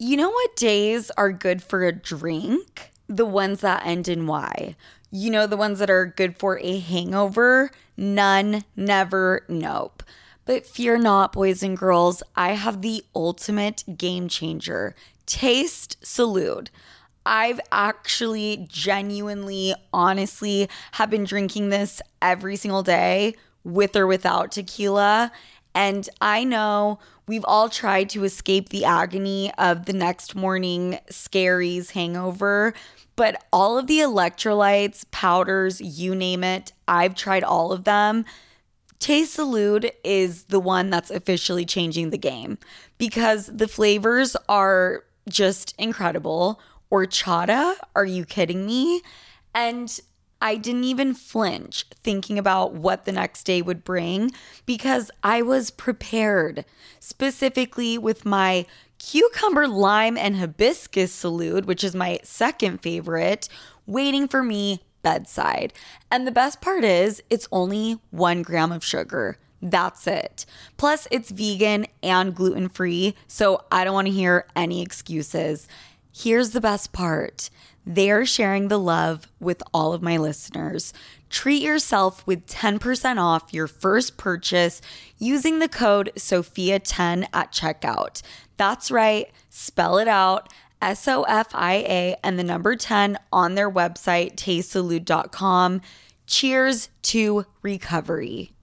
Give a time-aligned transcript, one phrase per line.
[0.00, 2.92] You know what days are good for a drink?
[3.08, 4.76] The ones that end in Y.
[5.10, 7.72] You know, the ones that are good for a hangover?
[7.96, 10.04] None, never, nope.
[10.44, 14.94] But fear not, boys and girls, I have the ultimate game changer
[15.26, 16.68] Taste Salud.
[17.26, 23.34] I've actually genuinely, honestly, have been drinking this every single day
[23.64, 25.32] with or without tequila.
[25.74, 31.92] And I know we've all tried to escape the agony of the next morning scaries
[31.92, 32.74] hangover,
[33.14, 38.24] but all of the electrolytes, powders, you name it, I've tried all of them.
[38.98, 42.58] Taste Salud is the one that's officially changing the game
[42.96, 46.60] because the flavors are just incredible.
[46.90, 49.02] Horchata, are you kidding me?
[49.54, 50.00] And
[50.40, 54.30] I didn't even flinch thinking about what the next day would bring
[54.66, 56.64] because I was prepared,
[57.00, 58.66] specifically with my
[58.98, 63.48] cucumber, lime, and hibiscus salud, which is my second favorite,
[63.86, 65.72] waiting for me bedside.
[66.10, 69.38] And the best part is, it's only one gram of sugar.
[69.60, 70.46] That's it.
[70.76, 75.66] Plus, it's vegan and gluten free, so I don't want to hear any excuses.
[76.20, 77.48] Here's the best part
[77.86, 80.92] they're sharing the love with all of my listeners.
[81.30, 84.82] Treat yourself with 10% off your first purchase
[85.16, 88.22] using the code SOFIA10 at checkout.
[88.56, 90.52] That's right, spell it out.
[90.82, 95.82] S O F I A and the number 10 on their website, tastesalud.com.
[96.26, 98.57] Cheers to recovery.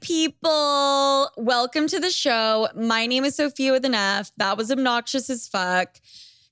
[0.00, 1.30] People!
[1.36, 2.68] Welcome to the show.
[2.74, 4.32] My name is Sofia with an F.
[4.38, 6.00] That was obnoxious as fuck.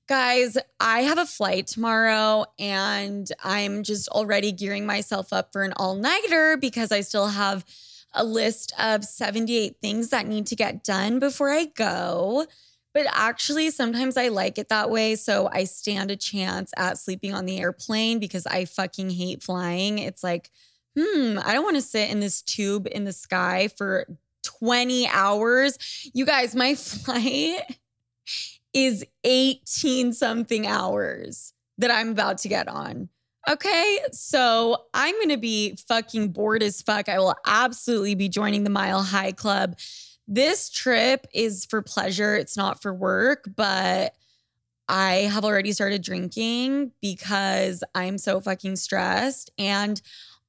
[0.07, 5.73] Guys, I have a flight tomorrow and I'm just already gearing myself up for an
[5.77, 7.65] all nighter because I still have
[8.13, 12.45] a list of 78 things that need to get done before I go.
[12.93, 15.15] But actually, sometimes I like it that way.
[15.15, 19.97] So I stand a chance at sleeping on the airplane because I fucking hate flying.
[19.97, 20.51] It's like,
[20.97, 24.07] hmm, I don't want to sit in this tube in the sky for
[24.43, 25.77] 20 hours.
[26.13, 27.61] You guys, my flight
[28.73, 33.09] is 18 something hours that I'm about to get on.
[33.49, 37.09] Okay, so I'm gonna be fucking bored as fuck.
[37.09, 39.77] I will absolutely be joining the Mile High Club.
[40.27, 44.13] This trip is for pleasure, it's not for work, but
[44.89, 49.51] I have already started drinking because I'm so fucking stressed.
[49.57, 50.01] And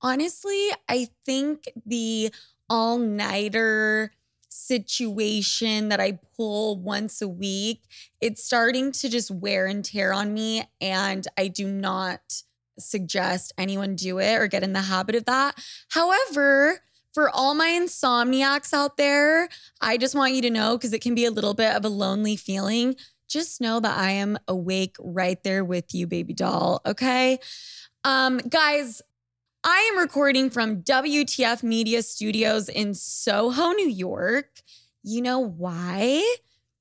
[0.02, 2.32] honestly, I think the
[2.68, 4.12] all nighter
[4.48, 7.82] situation that I pull once a week,
[8.20, 10.64] it's starting to just wear and tear on me.
[10.80, 12.42] And I do not
[12.78, 15.56] suggest anyone do it or get in the habit of that.
[15.88, 16.80] However,
[17.12, 19.48] for all my insomniacs out there,
[19.80, 21.88] I just want you to know because it can be a little bit of a
[21.88, 22.96] lonely feeling.
[23.28, 26.80] Just know that I am awake right there with you, baby doll.
[26.86, 27.38] Okay.
[28.04, 29.02] Um, guys,
[29.62, 34.62] I am recording from WTF Media Studios in Soho, New York.
[35.02, 36.24] You know why?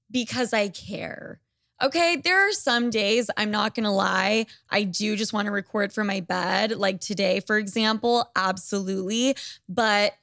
[0.10, 1.42] Because I care.
[1.84, 6.08] Okay, there are some days, I'm not gonna lie, I do just wanna record from
[6.08, 6.72] my bed.
[6.72, 9.36] Like today, for example, absolutely.
[9.68, 10.14] But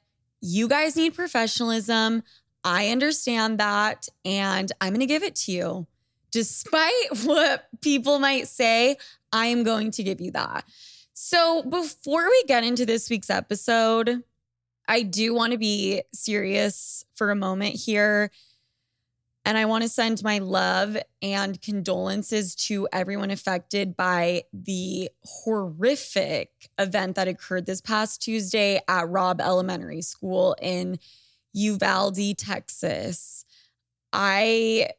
[0.41, 2.23] you guys need professionalism.
[2.63, 5.87] I understand that, and I'm gonna give it to you.
[6.31, 8.97] Despite what people might say,
[9.31, 10.65] I am going to give you that.
[11.19, 14.21] So, before we get into this week's episode,
[14.87, 18.29] I do want to be serious for a moment here.
[19.43, 26.51] And I want to send my love and condolences to everyone affected by the horrific
[26.77, 30.99] event that occurred this past Tuesday at Robb Elementary School in
[31.51, 33.43] Uvalde, Texas.
[34.17, 34.89] I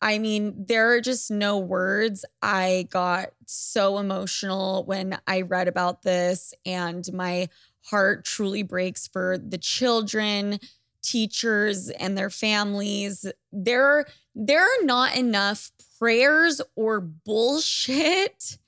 [0.00, 2.24] I mean, there are just no words.
[2.42, 7.48] I got so emotional when I read about this, and my
[7.86, 10.58] heart truly breaks for the children,
[11.02, 13.26] teachers, and their families.
[13.52, 18.58] There, there are not enough prayers or bullshit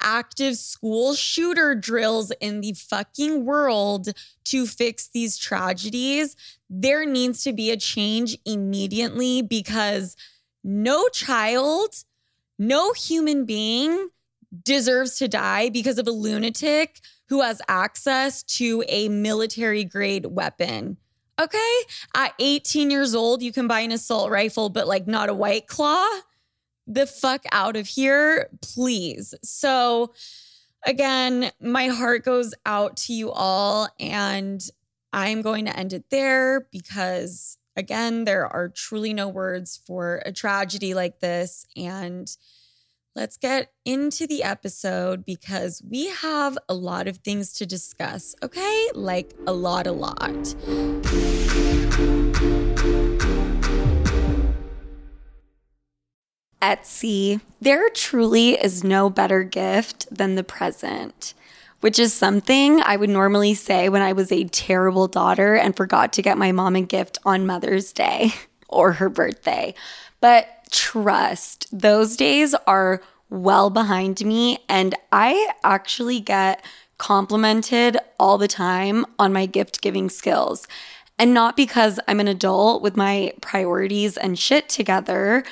[0.00, 4.08] active school shooter drills in the fucking world
[4.44, 6.36] to fix these tragedies.
[6.68, 10.16] There needs to be a change immediately because
[10.62, 12.04] no child,
[12.58, 14.08] no human being
[14.64, 20.96] deserves to die because of a lunatic who has access to a military grade weapon.
[21.40, 21.78] Okay.
[22.14, 25.66] At 18 years old, you can buy an assault rifle, but like not a white
[25.66, 26.06] claw.
[26.86, 29.34] The fuck out of here, please.
[29.42, 30.12] So,
[30.84, 34.62] again, my heart goes out to you all, and
[35.12, 40.32] I'm going to end it there because, again, there are truly no words for a
[40.32, 41.66] tragedy like this.
[41.76, 42.30] And
[43.16, 48.88] let's get into the episode because we have a lot of things to discuss, okay?
[48.94, 50.54] Like a lot, a lot.
[56.66, 61.32] Etsy, there truly is no better gift than the present,
[61.78, 66.12] which is something I would normally say when I was a terrible daughter and forgot
[66.14, 68.32] to get my mom a gift on Mother's Day
[68.68, 69.76] or her birthday.
[70.20, 76.64] But trust, those days are well behind me, and I actually get
[76.98, 80.66] complimented all the time on my gift giving skills.
[81.16, 85.44] And not because I'm an adult with my priorities and shit together,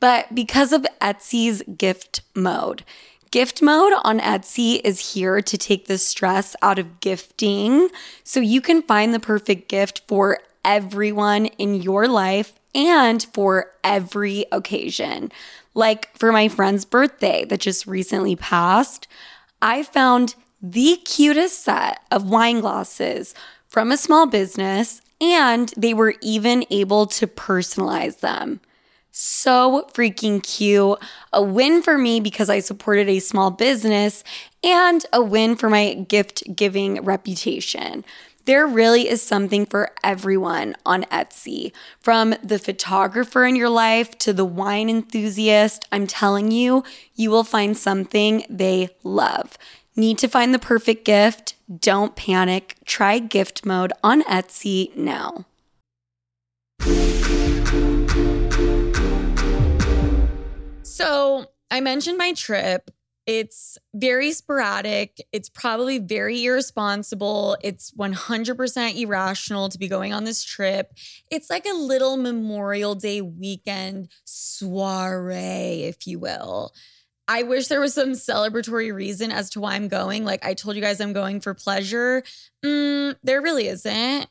[0.00, 2.84] but because of Etsy's gift mode.
[3.30, 7.88] Gift mode on Etsy is here to take the stress out of gifting
[8.24, 14.46] so you can find the perfect gift for everyone in your life and for every
[14.50, 15.30] occasion.
[15.74, 19.06] Like for my friend's birthday that just recently passed,
[19.62, 23.34] I found the cutest set of wine glasses
[23.68, 28.60] from a small business, and they were even able to personalize them.
[29.12, 30.98] So freaking cute.
[31.32, 34.22] A win for me because I supported a small business
[34.62, 38.04] and a win for my gift giving reputation.
[38.46, 41.72] There really is something for everyone on Etsy.
[42.00, 46.82] From the photographer in your life to the wine enthusiast, I'm telling you,
[47.14, 49.58] you will find something they love.
[49.94, 51.54] Need to find the perfect gift?
[51.78, 52.76] Don't panic.
[52.84, 55.44] Try gift mode on Etsy now.
[61.00, 62.90] So, I mentioned my trip
[63.30, 65.20] it's very sporadic.
[65.30, 67.56] It's probably very irresponsible.
[67.62, 70.92] It's 100% irrational to be going on this trip.
[71.30, 76.72] It's like a little Memorial Day weekend soiree, if you will.
[77.28, 80.24] I wish there was some celebratory reason as to why I'm going.
[80.24, 82.24] Like I told you guys, I'm going for pleasure.
[82.64, 84.26] Mm, there really isn't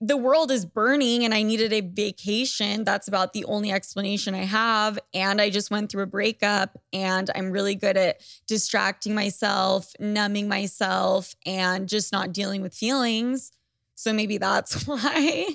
[0.00, 2.84] the world is burning and I needed a vacation.
[2.84, 4.98] That's about the only explanation I have.
[5.12, 10.48] And I just went through a breakup and I'm really good at distracting myself, numbing
[10.48, 13.52] myself, and just not dealing with feelings.
[13.94, 15.46] So maybe that's why.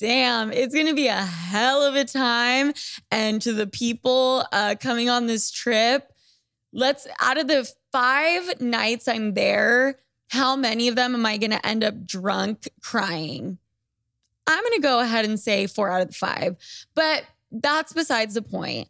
[0.00, 2.72] Damn, it's gonna be a hell of a time.
[3.10, 6.12] And to the people uh, coming on this trip,
[6.72, 11.50] let's out of the five nights I'm there, how many of them am I going
[11.50, 13.58] to end up drunk crying?
[14.46, 16.56] I'm going to go ahead and say four out of the five,
[16.94, 18.88] but that's besides the point.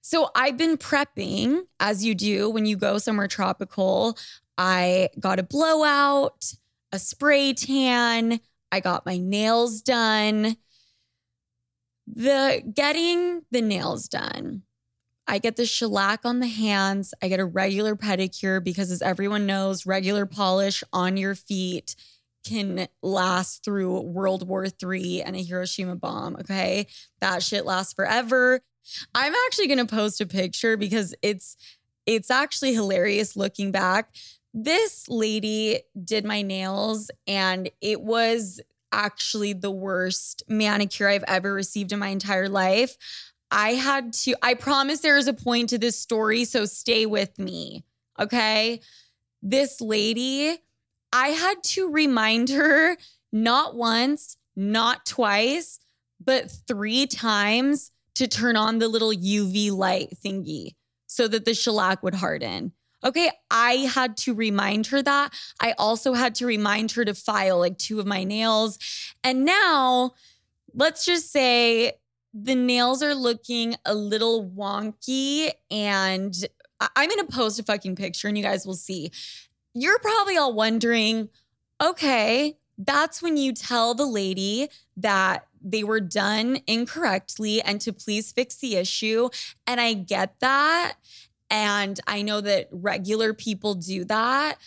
[0.00, 4.16] So I've been prepping as you do when you go somewhere tropical.
[4.56, 6.52] I got a blowout,
[6.92, 8.40] a spray tan,
[8.72, 10.56] I got my nails done.
[12.06, 14.62] The getting the nails done
[15.28, 17.12] I get the shellac on the hands.
[17.22, 21.94] I get a regular pedicure because, as everyone knows, regular polish on your feet
[22.46, 26.36] can last through World War III and a Hiroshima bomb.
[26.36, 26.86] Okay.
[27.20, 28.60] That shit lasts forever.
[29.14, 31.56] I'm actually going to post a picture because it's
[32.06, 34.14] it's actually hilarious looking back.
[34.54, 38.62] This lady did my nails and it was
[38.92, 42.96] actually the worst manicure I've ever received in my entire life.
[43.50, 47.38] I had to, I promise there is a point to this story, so stay with
[47.38, 47.84] me.
[48.18, 48.80] Okay.
[49.42, 50.58] This lady,
[51.12, 52.96] I had to remind her
[53.32, 55.78] not once, not twice,
[56.22, 60.74] but three times to turn on the little UV light thingy
[61.06, 62.72] so that the shellac would harden.
[63.04, 65.32] Okay, I had to remind her that.
[65.60, 68.78] I also had to remind her to file like two of my nails.
[69.22, 70.14] And now,
[70.74, 71.92] let's just say
[72.34, 76.34] the nails are looking a little wonky and
[76.80, 79.10] I'm going to post a fucking picture and you guys will see.
[79.74, 81.28] You're probably all wondering,
[81.82, 88.30] okay, that's when you tell the lady that they were done incorrectly and to please
[88.30, 89.28] fix the issue.
[89.66, 90.94] And I get that.
[91.50, 94.58] And I know that regular people do that.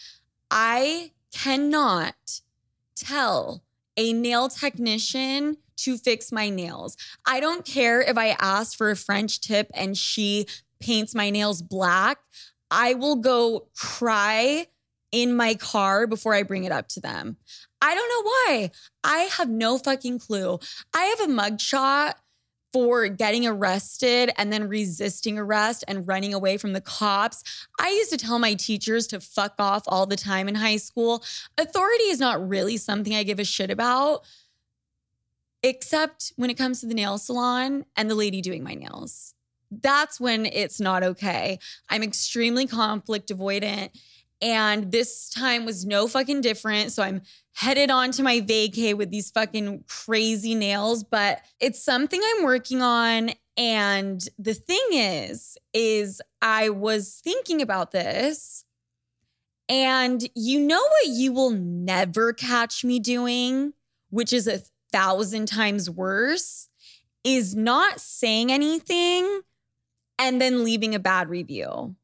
[0.49, 2.41] I cannot
[2.95, 3.63] tell
[3.95, 6.97] a nail technician to fix my nails.
[7.25, 10.47] I don't care if I ask for a French tip and she
[10.79, 12.19] paints my nails black.
[12.69, 14.67] I will go cry
[15.11, 17.37] in my car before I bring it up to them.
[17.81, 18.71] I don't know why.
[19.03, 20.59] I have no fucking clue.
[20.93, 22.13] I have a mugshot
[22.71, 27.67] for getting arrested and then resisting arrest and running away from the cops.
[27.79, 31.23] I used to tell my teachers to fuck off all the time in high school.
[31.57, 34.25] Authority is not really something I give a shit about,
[35.63, 39.33] except when it comes to the nail salon and the lady doing my nails.
[39.69, 41.59] That's when it's not okay.
[41.89, 43.91] I'm extremely conflict avoidant.
[44.41, 46.91] And this time was no fucking different.
[46.91, 47.21] So I'm
[47.53, 52.81] headed on to my vacay with these fucking crazy nails, but it's something I'm working
[52.81, 53.31] on.
[53.55, 58.65] And the thing is, is I was thinking about this.
[59.69, 63.73] And you know what you will never catch me doing,
[64.09, 64.61] which is a
[64.91, 66.69] thousand times worse,
[67.23, 69.41] is not saying anything
[70.17, 71.95] and then leaving a bad review.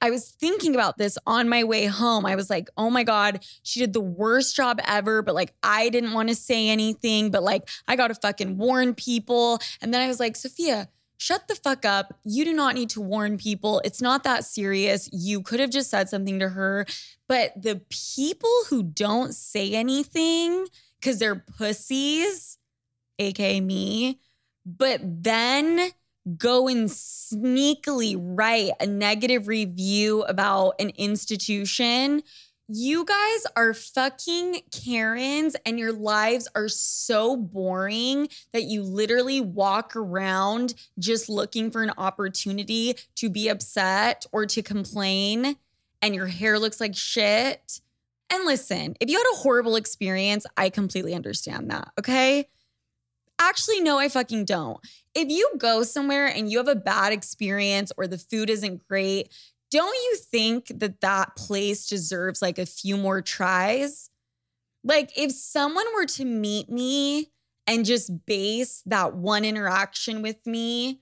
[0.00, 2.24] I was thinking about this on my way home.
[2.24, 5.22] I was like, oh my God, she did the worst job ever.
[5.22, 8.94] But like, I didn't want to say anything, but like, I got to fucking warn
[8.94, 9.58] people.
[9.82, 12.16] And then I was like, Sofia, shut the fuck up.
[12.24, 13.82] You do not need to warn people.
[13.84, 15.10] It's not that serious.
[15.12, 16.86] You could have just said something to her.
[17.26, 20.68] But the people who don't say anything
[21.00, 22.58] because they're pussies,
[23.18, 24.20] AKA me,
[24.64, 25.90] but then
[26.36, 32.22] go and sneakily write a negative review about an institution.
[32.68, 39.96] You guys are fucking Karens and your lives are so boring that you literally walk
[39.96, 45.56] around just looking for an opportunity to be upset or to complain
[46.02, 47.80] and your hair looks like shit.
[48.30, 52.48] And listen, if you had a horrible experience, I completely understand that, okay?
[53.38, 54.78] Actually, no, I fucking don't.
[55.14, 59.32] If you go somewhere and you have a bad experience or the food isn't great,
[59.70, 64.10] don't you think that that place deserves like a few more tries?
[64.84, 67.30] Like, if someone were to meet me
[67.66, 71.00] and just base that one interaction with me,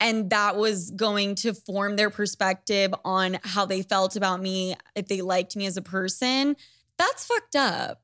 [0.00, 5.08] and that was going to form their perspective on how they felt about me, if
[5.08, 6.56] they liked me as a person,
[6.98, 8.02] that's fucked up.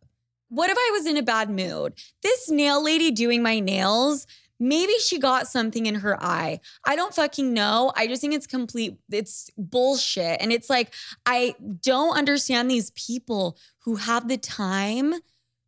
[0.48, 1.94] What if I was in a bad mood?
[2.22, 4.26] This nail lady doing my nails,
[4.60, 6.60] maybe she got something in her eye.
[6.86, 7.92] I don't fucking know.
[7.96, 10.40] I just think it's complete, it's bullshit.
[10.40, 10.92] And it's like,
[11.26, 15.14] I don't understand these people who have the time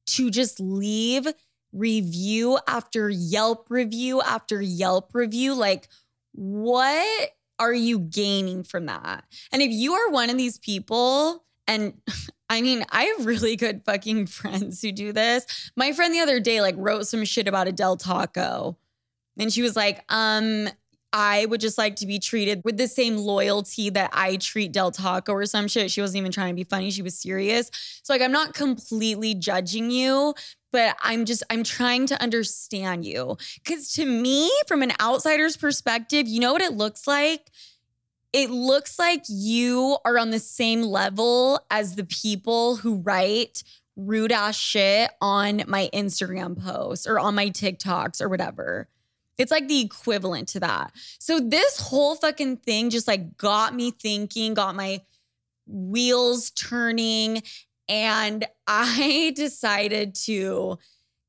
[0.07, 1.27] to just leave
[1.73, 5.55] review after Yelp review after Yelp review.
[5.55, 5.89] Like,
[6.35, 9.25] what are you gaining from that?
[9.53, 11.95] And if you are one of these people, and
[12.51, 15.71] I mean, I have really good fucking friends who do this.
[15.77, 18.79] My friend the other day like wrote some shit about a Del Taco.
[19.39, 20.69] And she was like, um,
[21.15, 24.91] I would just like to be treated with the same loyalty that I treat Del
[24.91, 25.93] Taco or some shit.
[25.93, 26.91] She wasn't even trying to be funny.
[26.91, 27.71] She was serious.
[28.03, 30.35] So, like, I'm not completely judging you,
[30.73, 33.39] but I'm just, I'm trying to understand you.
[33.65, 37.49] Cause to me, from an outsider's perspective, you know what it looks like?
[38.33, 43.63] it looks like you are on the same level as the people who write
[43.95, 48.89] rude ass shit on my Instagram posts or on my TikToks or whatever.
[49.39, 50.93] It's like the equivalent to that.
[51.19, 55.01] So this whole fucking thing just like got me thinking, got my
[55.67, 57.43] wheels turning,
[57.89, 60.79] and I decided to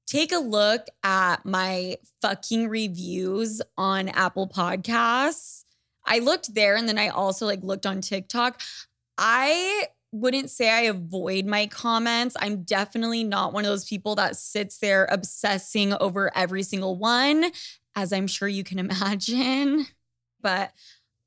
[0.08, 5.66] take a look at my fucking reviews on Apple Podcasts
[6.06, 8.62] I looked there and then I also like looked on TikTok.
[9.18, 12.36] I wouldn't say I avoid my comments.
[12.40, 17.52] I'm definitely not one of those people that sits there obsessing over every single one,
[17.96, 19.86] as I'm sure you can imagine.
[20.42, 20.72] But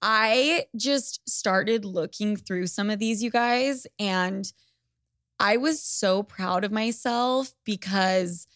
[0.01, 4.51] I just started looking through some of these, you guys, and
[5.41, 8.47] I was so proud of myself because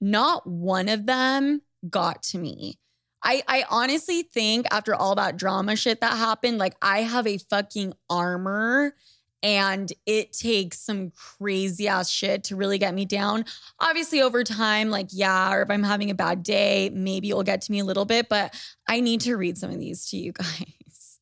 [0.00, 2.78] not one of them got to me.
[3.22, 7.38] I I honestly think after all that drama shit that happened, like I have a
[7.38, 8.94] fucking armor
[9.42, 13.44] and it takes some crazy ass shit to really get me down.
[13.78, 17.62] Obviously, over time, like, yeah, or if I'm having a bad day, maybe it'll get
[17.62, 18.54] to me a little bit, but
[18.88, 21.18] I need to read some of these to you guys.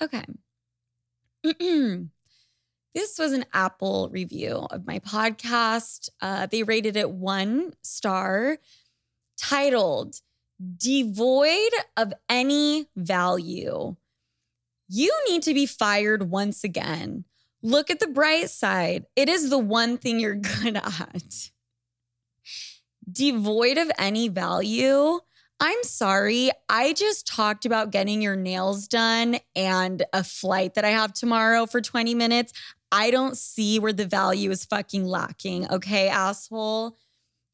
[0.00, 0.24] okay.
[2.94, 6.08] this was an Apple review of my podcast.
[6.22, 8.58] Uh, they rated it one star,
[9.36, 10.20] titled,
[10.78, 13.94] devoid of any value.
[14.88, 17.24] You need to be fired once again.
[17.62, 19.06] Look at the bright side.
[19.16, 21.50] It is the one thing you're good at.
[23.10, 25.20] Devoid of any value.
[25.60, 26.50] I'm sorry.
[26.68, 31.64] I just talked about getting your nails done and a flight that I have tomorrow
[31.66, 32.52] for 20 minutes.
[32.92, 35.70] I don't see where the value is fucking lacking.
[35.70, 36.96] Okay, asshole.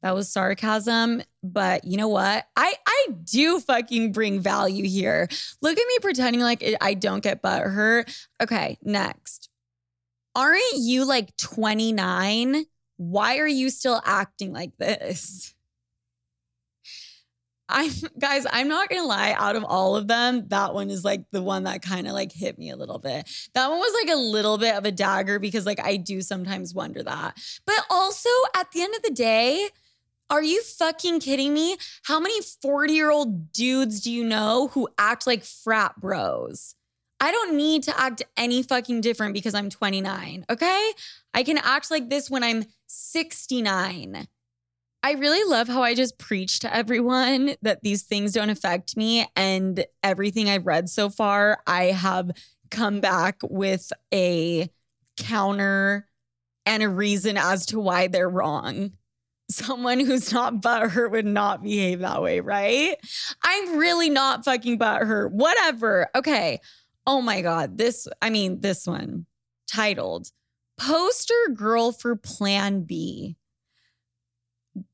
[0.03, 2.47] That was sarcasm, but you know what?
[2.57, 5.29] I I do fucking bring value here.
[5.61, 8.11] Look at me pretending like I don't get butt hurt.
[8.43, 9.51] Okay, next.
[10.35, 12.65] Aren't you like 29?
[12.97, 15.55] Why are you still acting like this?
[17.71, 21.25] I'm guys, I'm not gonna lie, out of all of them, that one is like
[21.31, 23.29] the one that kind of like hit me a little bit.
[23.55, 26.75] That one was like a little bit of a dagger because like I do sometimes
[26.75, 27.37] wonder that.
[27.67, 29.69] But also at the end of the day,
[30.31, 31.77] are you fucking kidding me?
[32.05, 36.75] How many 40 year old dudes do you know who act like frat bros?
[37.21, 40.93] I don't need to act any fucking different because I'm 29, okay?
[41.35, 44.27] I can act like this when I'm 69.
[45.03, 49.27] I really love how I just preach to everyone that these things don't affect me.
[49.37, 52.31] And everything I've read so far, I have
[52.71, 54.71] come back with a
[55.17, 56.09] counter
[56.65, 58.93] and a reason as to why they're wrong.
[59.51, 62.97] Someone who's not butthurt would not behave that way, right?
[63.43, 65.33] I'm really not fucking butthurt.
[65.33, 66.09] Whatever.
[66.15, 66.61] Okay.
[67.07, 67.77] Oh my God.
[67.77, 69.27] This, I mean, this one
[69.67, 70.31] titled
[70.79, 73.37] Poster Girl for Plan B.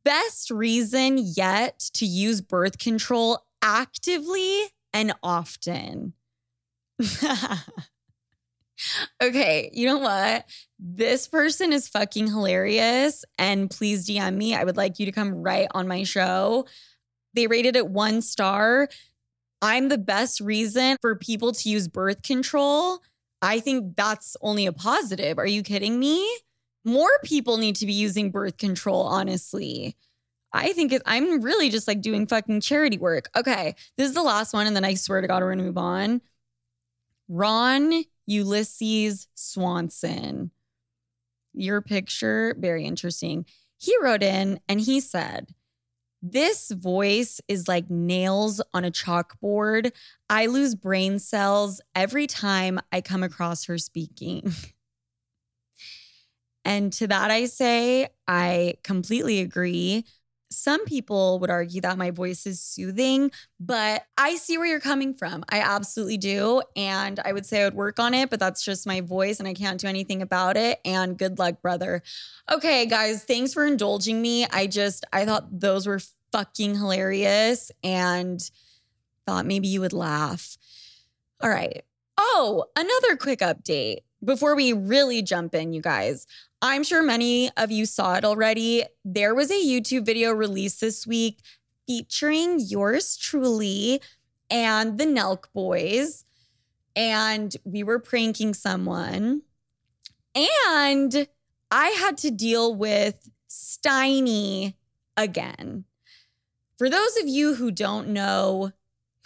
[0.04, 6.14] Best reason yet to use birth control actively and often.
[9.22, 10.46] okay, you know what?
[10.78, 13.24] This person is fucking hilarious.
[13.38, 14.54] And please DM me.
[14.54, 16.66] I would like you to come right on my show.
[17.34, 18.88] They rated it one star.
[19.62, 23.00] I'm the best reason for people to use birth control.
[23.42, 25.38] I think that's only a positive.
[25.38, 26.26] Are you kidding me?
[26.86, 29.96] more people need to be using birth control, honestly.
[30.52, 33.28] I think it, I'm really just like doing fucking charity work.
[33.36, 35.76] Okay, this is the last one, and then I swear to God, we're gonna move
[35.76, 36.22] on.
[37.28, 40.50] Ron Ulysses Swanson.
[41.54, 43.46] Your picture, very interesting.
[43.78, 45.54] He wrote in and he said,
[46.22, 49.92] This voice is like nails on a chalkboard.
[50.28, 54.52] I lose brain cells every time I come across her speaking.
[56.66, 60.04] And to that, I say, I completely agree.
[60.56, 65.12] Some people would argue that my voice is soothing, but I see where you're coming
[65.12, 65.44] from.
[65.50, 66.62] I absolutely do.
[66.74, 69.46] And I would say I would work on it, but that's just my voice and
[69.46, 70.80] I can't do anything about it.
[70.84, 72.02] And good luck, brother.
[72.50, 74.46] Okay, guys, thanks for indulging me.
[74.46, 76.00] I just, I thought those were
[76.32, 78.40] fucking hilarious and
[79.26, 80.56] thought maybe you would laugh.
[81.42, 81.82] All right.
[82.16, 86.26] Oh, another quick update before we really jump in, you guys.
[86.60, 88.84] I'm sure many of you saw it already.
[89.04, 91.40] There was a YouTube video released this week
[91.86, 94.02] featuring yours truly
[94.50, 96.24] and the Nelk boys.
[96.96, 99.42] And we were pranking someone.
[100.34, 101.28] And
[101.70, 104.74] I had to deal with Steiny
[105.16, 105.84] again.
[106.78, 108.72] For those of you who don't know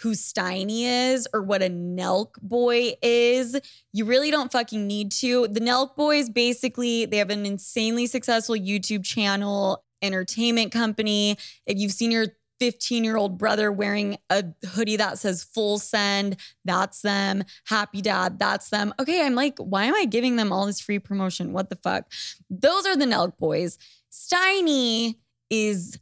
[0.01, 3.59] who Steiny is or what a Nelk boy is,
[3.93, 5.47] you really don't fucking need to.
[5.47, 11.37] The Nelk boys basically, they have an insanely successful YouTube channel, entertainment company.
[11.65, 12.27] If you've seen your
[12.61, 16.37] 15 year old brother wearing a hoodie that says full send.
[16.63, 17.43] That's them.
[17.65, 18.37] Happy dad.
[18.37, 18.93] That's them.
[18.99, 21.53] Okay, I'm like, why am I giving them all this free promotion?
[21.53, 22.11] What the fuck?
[22.51, 23.79] Those are the Nelk boys.
[24.11, 25.15] Steiny
[25.49, 25.97] is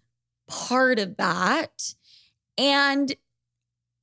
[0.50, 1.94] part of that.
[2.58, 3.16] And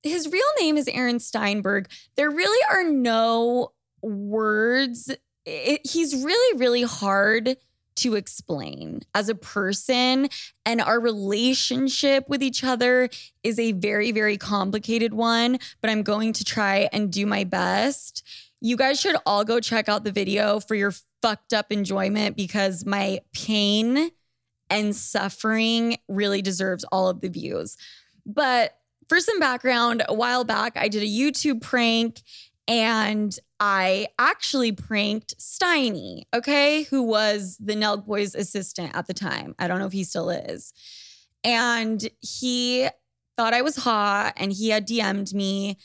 [0.08, 1.88] his real name is Aaron Steinberg.
[2.16, 5.10] There really are no words.
[5.44, 7.56] It, he's really, really hard
[7.96, 10.28] to explain as a person.
[10.64, 13.08] And our relationship with each other
[13.42, 18.22] is a very, very complicated one, but I'm going to try and do my best.
[18.60, 20.92] You guys should all go check out the video for your
[21.22, 24.10] fucked up enjoyment because my pain
[24.68, 27.76] and suffering really deserves all of the views.
[28.24, 28.76] But
[29.08, 32.22] for some background, a while back, I did a YouTube prank
[32.68, 39.54] and I actually pranked Steiny, okay, who was the Nelk Boys assistant at the time.
[39.58, 40.72] I don't know if he still is.
[41.44, 42.88] And he
[43.36, 45.78] thought I was hot and he had DM'd me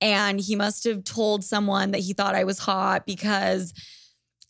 [0.00, 3.72] and he must have told someone that he thought I was hot because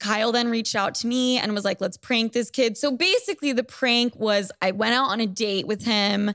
[0.01, 2.77] Kyle then reached out to me and was like, let's prank this kid.
[2.77, 6.33] So basically, the prank was I went out on a date with him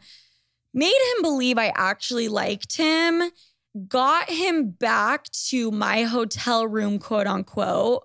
[0.73, 3.31] made him believe I actually liked him,
[3.87, 8.03] got him back to my hotel room, quote unquote,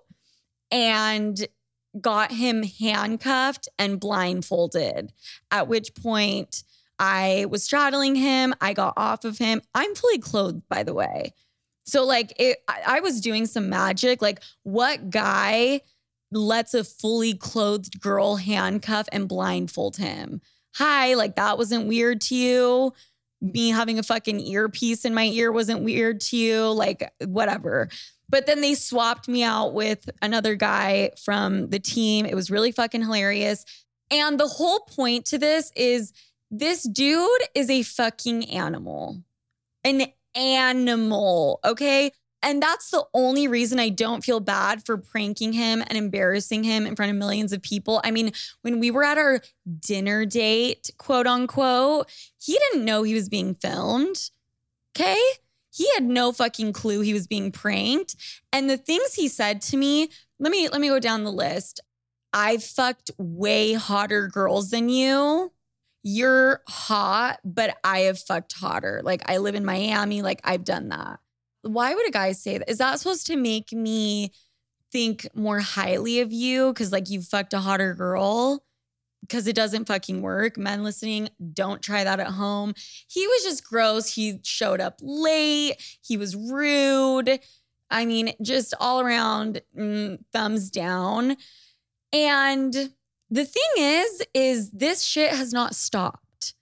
[0.71, 1.47] and
[1.99, 5.13] got him handcuffed and blindfolded.
[5.51, 6.63] At which point,
[6.97, 8.53] I was straddling him.
[8.61, 9.61] I got off of him.
[9.73, 11.33] I'm fully clothed, by the way.
[11.85, 14.21] So, like, it, I, I was doing some magic.
[14.21, 15.81] Like, what guy
[16.31, 20.41] lets a fully clothed girl handcuff and blindfold him.
[20.75, 22.93] Hi, like that wasn't weird to you.
[23.41, 26.69] Me having a fucking earpiece in my ear wasn't weird to you.
[26.71, 27.89] Like, whatever.
[28.27, 32.25] But then they swapped me out with another guy from the team.
[32.25, 33.65] It was really fucking hilarious.
[34.11, 36.11] And the whole point to this is
[36.51, 39.21] this dude is a fucking animal.
[39.83, 42.11] An animal, okay?
[42.45, 46.85] And that's the only reason I don't feel bad for pranking him and embarrassing him
[46.85, 48.01] in front of millions of people.
[48.03, 49.41] I mean, when we were at our
[49.79, 54.29] dinner date, quote unquote, he didn't know he was being filmed.
[54.95, 55.19] Okay.
[55.71, 58.15] He had no fucking clue he was being pranked.
[58.53, 61.79] And the things he said to me, let me let me go down the list.
[62.31, 65.51] I've fucked way hotter girls than you.
[66.03, 69.01] You're hot, but I have fucked hotter.
[69.03, 71.19] Like I live in Miami, like I've done that
[71.65, 72.69] why would a guy say that?
[72.69, 74.31] Is that supposed to make me
[74.91, 78.63] think more highly of you because like you fucked a hotter girl?
[79.21, 80.55] Because it doesn't fucking work.
[80.55, 82.73] Men listening, don't try that at home.
[83.07, 84.13] He was just gross.
[84.13, 85.77] He showed up late.
[86.05, 87.39] He was rude.
[87.89, 91.37] I mean, just all around mm, thumbs down.
[92.13, 92.73] And
[93.29, 96.53] the thing is, is this shit has not stopped.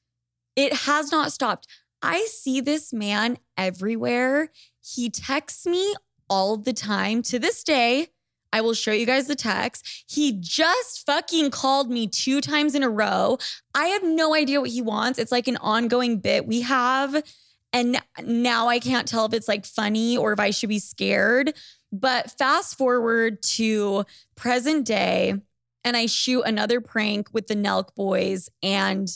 [0.56, 1.68] It has not stopped.
[2.02, 4.50] I see this man everywhere.
[4.84, 5.96] He texts me
[6.30, 8.08] all the time to this day.
[8.52, 10.06] I will show you guys the text.
[10.08, 13.40] He just fucking called me two times in a row.
[13.74, 15.18] I have no idea what he wants.
[15.18, 17.24] It's like an ongoing bit we have.
[17.72, 21.56] And now I can't tell if it's like funny or if I should be scared.
[21.92, 25.36] But fast forward to present day,
[25.84, 28.50] and I shoot another prank with the Nelk boys.
[28.62, 29.10] And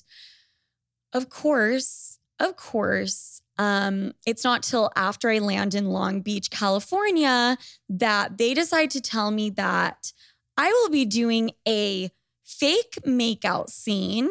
[1.13, 7.57] of course, of course, um, it's not till after I land in Long Beach, California,
[7.89, 10.13] that they decide to tell me that
[10.57, 12.11] I will be doing a
[12.43, 14.29] fake makeout scene,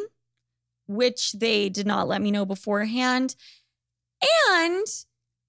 [0.87, 3.37] which they did not let me know beforehand.
[4.51, 4.87] And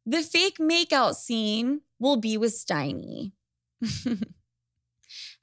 [0.06, 3.32] the fake makeout scene will be with Steiny.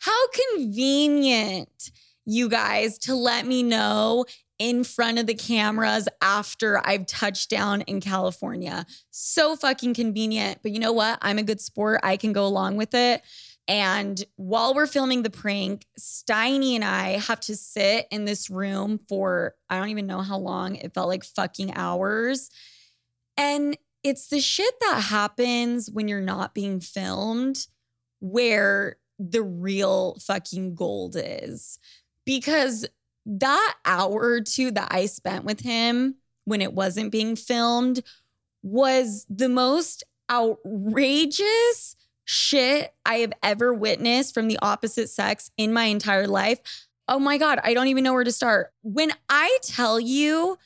[0.00, 1.90] How convenient,
[2.24, 4.26] you guys, to let me know
[4.58, 8.86] in front of the cameras after I've touched down in California.
[9.10, 10.60] So fucking convenient.
[10.62, 11.18] But you know what?
[11.22, 12.00] I'm a good sport.
[12.02, 13.22] I can go along with it.
[13.66, 19.00] And while we're filming the prank, Steiny and I have to sit in this room
[19.08, 20.76] for I don't even know how long.
[20.76, 22.50] It felt like fucking hours.
[23.36, 27.66] And it's the shit that happens when you're not being filmed
[28.20, 31.78] where the real fucking gold is.
[32.26, 32.86] Because
[33.26, 38.02] that hour or two that I spent with him when it wasn't being filmed
[38.62, 45.84] was the most outrageous shit I have ever witnessed from the opposite sex in my
[45.84, 46.60] entire life.
[47.06, 48.72] Oh my God, I don't even know where to start.
[48.82, 50.58] When I tell you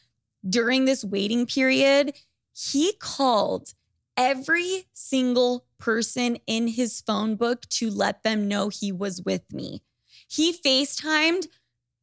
[0.48, 2.14] during this waiting period,
[2.52, 3.74] he called
[4.16, 9.82] every single person in his phone book to let them know he was with me.
[10.28, 11.46] He FaceTimed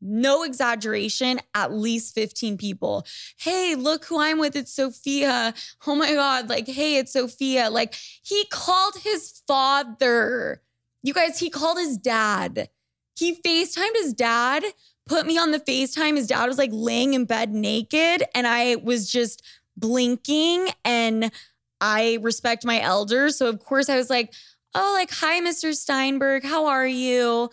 [0.06, 3.06] no exaggeration, at least 15 people.
[3.38, 4.56] Hey, look who I'm with.
[4.56, 5.54] It's Sofia.
[5.88, 6.50] Oh my God.
[6.50, 7.70] Like, hey, it's Sofia.
[7.70, 10.62] Like, he called his father.
[11.04, 12.70] You guys, he called his dad.
[13.18, 14.64] He FaceTimed his dad,
[15.06, 16.18] put me on the FaceTime.
[16.18, 19.42] His dad was like laying in bed naked, and I was just
[19.78, 20.70] blinking.
[20.84, 21.32] And
[21.80, 23.38] I respect my elders.
[23.38, 24.34] So, of course, I was like,
[24.74, 25.74] oh, like, hi, Mr.
[25.74, 26.44] Steinberg.
[26.44, 27.50] How are you?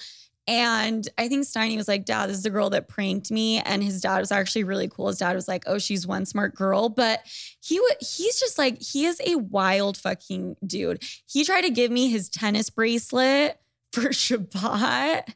[0.48, 3.60] And I think Steiny was like, Dad, this is the girl that pranked me.
[3.60, 5.06] And his dad was actually really cool.
[5.06, 6.88] His dad was like, Oh, she's one smart girl.
[6.88, 7.20] But
[7.60, 11.02] he would he's just like, he is a wild fucking dude.
[11.26, 13.58] He tried to give me his tennis bracelet
[13.92, 15.34] for Shabbat.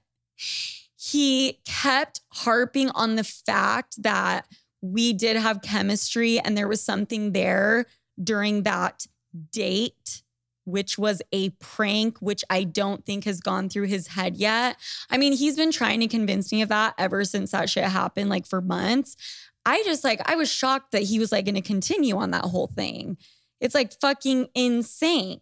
[0.97, 4.47] He kept harping on the fact that
[4.81, 7.87] we did have chemistry and there was something there
[8.23, 9.07] during that
[9.53, 10.23] date
[10.67, 14.77] which was a prank, which I don't think has gone through his head yet.
[15.09, 18.29] I mean, he's been trying to convince me of that ever since that shit happened,
[18.29, 19.17] like for months.
[19.65, 22.45] I just like, I was shocked that he was like going to continue on that
[22.45, 23.17] whole thing.
[23.61, 25.41] It's like fucking insane.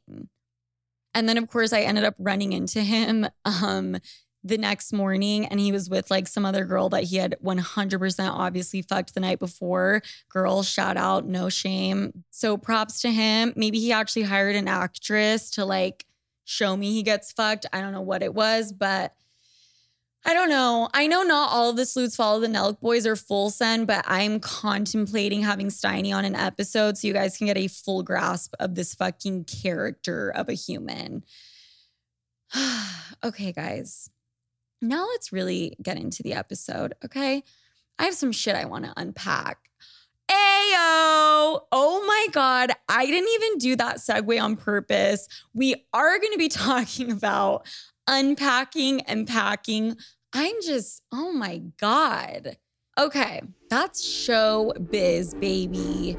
[1.15, 3.97] And then, of course, I ended up running into him um,
[4.45, 8.31] the next morning and he was with like some other girl that he had 100%
[8.31, 10.03] obviously fucked the night before.
[10.29, 12.25] Girl, shout out, no shame.
[12.31, 13.55] So props to him.
[13.57, 16.05] Maybe he actually hired an actress to like
[16.45, 17.65] show me he gets fucked.
[17.73, 19.15] I don't know what it was, but
[20.27, 20.89] I don't know.
[20.93, 24.05] I know not all of the Sloots follow the Nelk boys or full send, but
[24.07, 28.55] I'm contemplating having Steiny on an episode so you guys can get a full grasp
[28.59, 31.25] of this fucking character of a human.
[33.25, 34.11] okay, guys
[34.89, 37.43] now let's really get into the episode, okay?
[37.99, 39.59] I have some shit I want to unpack.
[40.31, 41.61] Ayo!
[41.71, 42.73] Oh my God.
[42.89, 45.29] I didn't even do that segue on purpose.
[45.53, 47.67] We are going to be talking about
[48.07, 49.97] unpacking and packing.
[50.33, 52.57] I'm just, oh my God.
[52.97, 56.17] Okay, that's show biz, baby.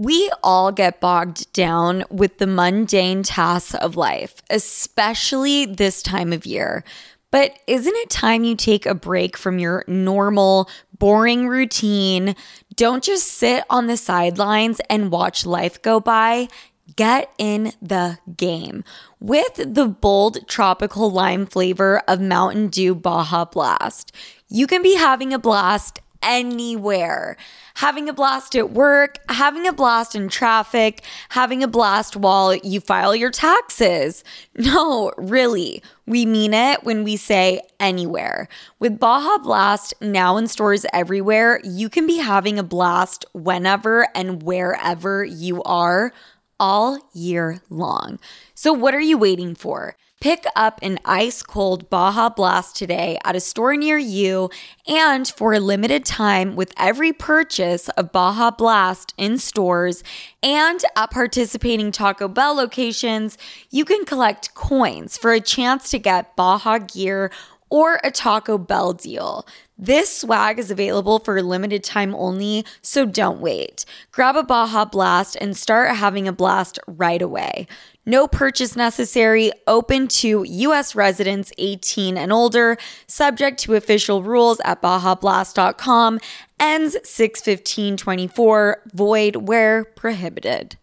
[0.00, 6.46] We all get bogged down with the mundane tasks of life, especially this time of
[6.46, 6.84] year.
[7.30, 12.34] But isn't it time you take a break from your normal, boring routine?
[12.76, 16.48] Don't just sit on the sidelines and watch life go by.
[16.96, 18.84] Get in the game
[19.20, 24.12] with the bold tropical lime flavor of Mountain Dew Baja Blast.
[24.48, 27.36] You can be having a blast anywhere.
[27.80, 32.78] Having a blast at work, having a blast in traffic, having a blast while you
[32.78, 34.22] file your taxes.
[34.54, 38.46] No, really, we mean it when we say anywhere.
[38.78, 44.42] With Baja Blast now in stores everywhere, you can be having a blast whenever and
[44.42, 46.12] wherever you are
[46.58, 48.18] all year long.
[48.54, 49.96] So, what are you waiting for?
[50.20, 54.50] Pick up an ice cold Baja Blast today at a store near you
[54.86, 60.04] and for a limited time with every purchase of Baja Blast in stores
[60.42, 63.38] and at participating Taco Bell locations,
[63.70, 67.32] you can collect coins for a chance to get Baja gear
[67.70, 69.46] or a Taco Bell deal.
[69.82, 73.86] This swag is available for a limited time only, so don't wait.
[74.12, 77.66] Grab a Baja Blast and start having a blast right away.
[78.04, 84.82] No purchase necessary, open to US residents 18 and older, subject to official rules at
[84.82, 86.20] bajablast.com,
[86.58, 90.76] ends 61524, void where prohibited.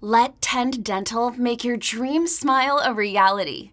[0.00, 3.72] Let Tend Dental make your dream smile a reality.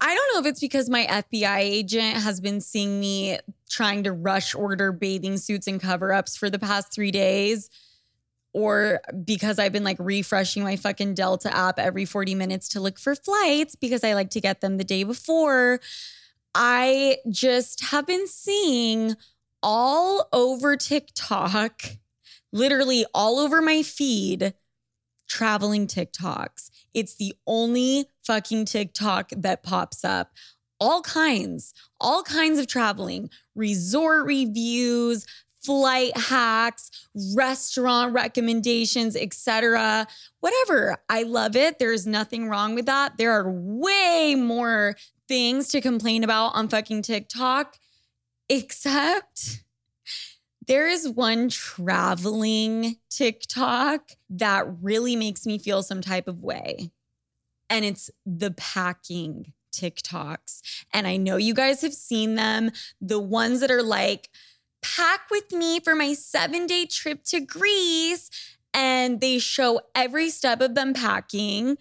[0.00, 4.12] I don't know if it's because my FBI agent has been seeing me trying to
[4.12, 7.70] rush order bathing suits and cover ups for the past three days,
[8.52, 12.98] or because I've been like refreshing my fucking Delta app every 40 minutes to look
[12.98, 15.80] for flights because I like to get them the day before.
[16.54, 19.16] I just have been seeing
[19.62, 21.82] all over TikTok,
[22.52, 24.54] literally all over my feed,
[25.28, 26.70] traveling TikToks.
[26.92, 30.30] It's the only fucking TikTok that pops up.
[30.80, 35.26] All kinds, all kinds of traveling, resort reviews,
[35.64, 36.90] flight hacks,
[37.36, 40.06] restaurant recommendations, etc.
[40.40, 40.98] Whatever.
[41.08, 41.78] I love it.
[41.78, 43.16] There's nothing wrong with that.
[43.16, 44.96] There are way more
[45.28, 47.78] things to complain about on fucking TikTok,
[48.48, 49.64] except
[50.66, 56.90] there is one traveling TikTok that really makes me feel some type of way.
[57.72, 60.60] And it's the packing TikToks.
[60.92, 64.28] And I know you guys have seen them, the ones that are like,
[64.82, 68.30] pack with me for my seven day trip to Greece.
[68.74, 71.78] And they show every step of them packing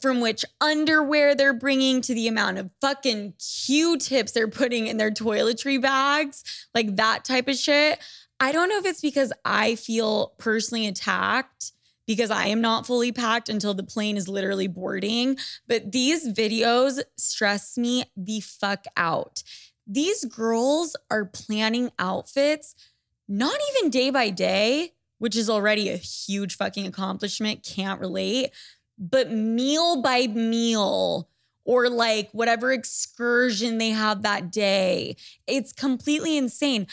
[0.00, 5.10] from which underwear they're bringing to the amount of fucking Q-tips they're putting in their
[5.10, 7.98] toiletry bags, like that type of shit.
[8.38, 11.72] I don't know if it's because I feel personally attacked
[12.06, 15.36] because I am not fully packed until the plane is literally boarding,
[15.66, 19.42] but these videos stress me the fuck out.
[19.86, 22.74] These girls are planning outfits
[23.28, 28.50] not even day by day, which is already a huge fucking accomplishment, can't relate
[28.98, 31.28] but meal by meal
[31.64, 35.16] or like whatever excursion they have that day.
[35.46, 36.86] It's completely insane.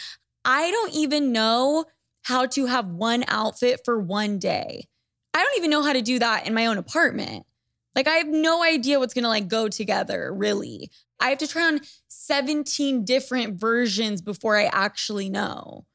[0.45, 1.86] I don't even know
[2.24, 4.88] how to have one outfit for one day.
[5.34, 7.46] I don't even know how to do that in my own apartment.
[7.96, 10.89] Like I have no idea what's going to like go together, really.
[11.20, 15.86] I have to try on 17 different versions before I actually know.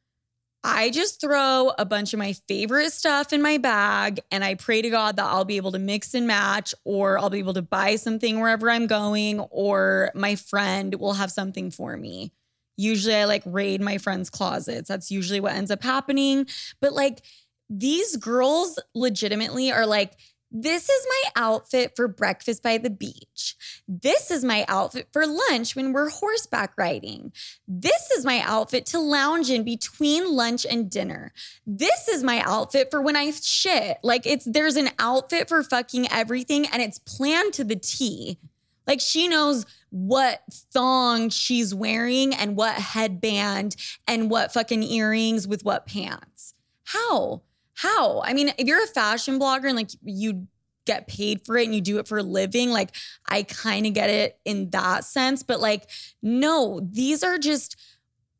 [0.66, 4.80] I just throw a bunch of my favorite stuff in my bag and I pray
[4.80, 7.62] to God that I'll be able to mix and match or I'll be able to
[7.62, 12.32] buy something wherever I'm going or my friend will have something for me.
[12.78, 14.88] Usually I like raid my friends' closets.
[14.88, 16.46] That's usually what ends up happening.
[16.80, 17.20] But like
[17.68, 20.16] these girls legitimately are like,
[20.50, 23.56] This is my outfit for breakfast by the beach.
[23.88, 27.32] This is my outfit for lunch when we're horseback riding.
[27.66, 31.32] This is my outfit to lounge in between lunch and dinner.
[31.66, 33.98] This is my outfit for when I shit.
[34.02, 38.38] Like it's there's an outfit for fucking everything and it's planned to the T.
[38.86, 45.64] Like she knows what thong she's wearing and what headband and what fucking earrings with
[45.64, 46.54] what pants.
[46.84, 47.42] How?
[47.74, 48.22] How?
[48.22, 50.46] I mean, if you're a fashion blogger and like you
[50.86, 52.90] get paid for it and you do it for a living, like
[53.28, 55.42] I kind of get it in that sense.
[55.42, 55.88] But like,
[56.22, 57.76] no, these are just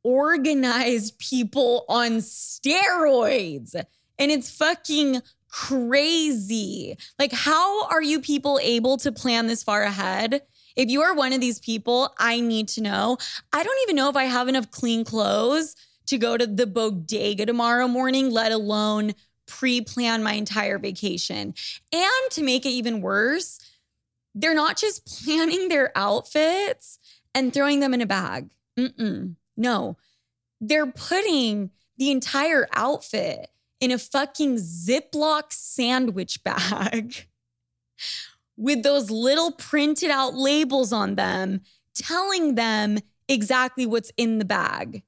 [0.02, 3.74] organized people on steroids.
[4.18, 6.96] And it's fucking crazy.
[7.18, 10.42] Like, how are you people able to plan this far ahead?
[10.76, 13.18] If you are one of these people, I need to know.
[13.52, 17.46] I don't even know if I have enough clean clothes to go to the bodega
[17.46, 19.14] tomorrow morning, let alone
[19.46, 21.54] pre plan my entire vacation.
[21.92, 23.60] And to make it even worse,
[24.34, 26.98] they're not just planning their outfits
[27.34, 28.50] and throwing them in a bag.
[28.78, 29.36] Mm-mm.
[29.56, 29.96] No,
[30.60, 37.28] they're putting the entire outfit in a fucking Ziploc sandwich bag
[38.56, 41.60] with those little printed out labels on them
[41.94, 45.02] telling them exactly what's in the bag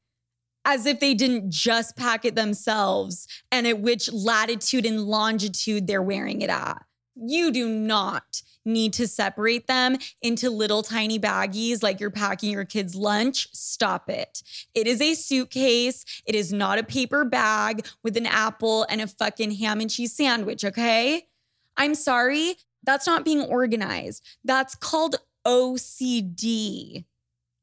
[0.66, 6.02] as if they didn't just pack it themselves and at which latitude and longitude they're
[6.02, 6.84] wearing it at.
[7.14, 12.64] You do not need to separate them into little tiny baggies like you're packing your
[12.64, 13.48] kid's lunch.
[13.52, 14.42] Stop it.
[14.74, 16.04] It is a suitcase.
[16.26, 20.16] It is not a paper bag with an apple and a fucking ham and cheese
[20.16, 21.28] sandwich, okay?
[21.76, 22.56] I'm sorry.
[22.82, 24.24] That's not being organized.
[24.44, 27.04] That's called OCD.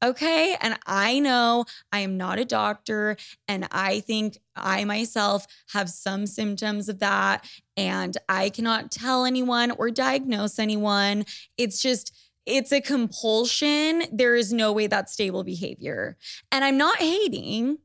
[0.04, 0.56] Okay.
[0.60, 3.16] And I know I am not a doctor.
[3.48, 7.48] And I think I myself have some symptoms of that.
[7.76, 11.24] And I cannot tell anyone or diagnose anyone.
[11.56, 12.14] It's just,
[12.44, 14.02] it's a compulsion.
[14.12, 16.18] There is no way that's stable behavior.
[16.52, 17.78] And I'm not hating.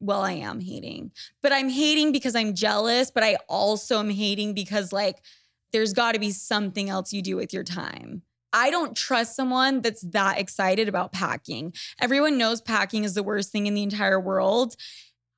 [0.00, 4.52] Well, I am hating, but I'm hating because I'm jealous, but I also am hating
[4.52, 5.22] because, like,
[5.72, 8.23] there's got to be something else you do with your time.
[8.54, 11.74] I don't trust someone that's that excited about packing.
[12.00, 14.76] Everyone knows packing is the worst thing in the entire world.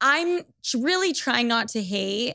[0.01, 0.43] I'm
[0.79, 2.35] really trying not to hate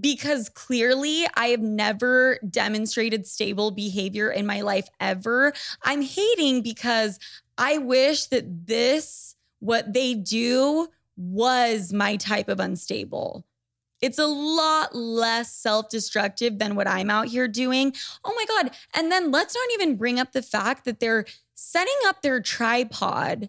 [0.00, 5.52] because clearly I have never demonstrated stable behavior in my life ever.
[5.82, 7.18] I'm hating because
[7.58, 13.44] I wish that this, what they do, was my type of unstable.
[14.00, 17.94] It's a lot less self destructive than what I'm out here doing.
[18.24, 18.74] Oh my God.
[18.94, 23.48] And then let's not even bring up the fact that they're setting up their tripod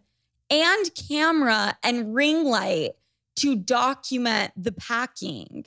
[0.49, 2.91] and camera and ring light
[3.37, 5.65] to document the packing.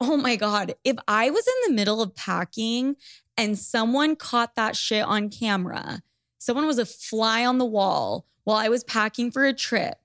[0.00, 0.74] Oh my God.
[0.84, 2.96] If I was in the middle of packing
[3.36, 6.02] and someone caught that shit on camera,
[6.38, 9.98] someone was a fly on the wall while I was packing for a trip,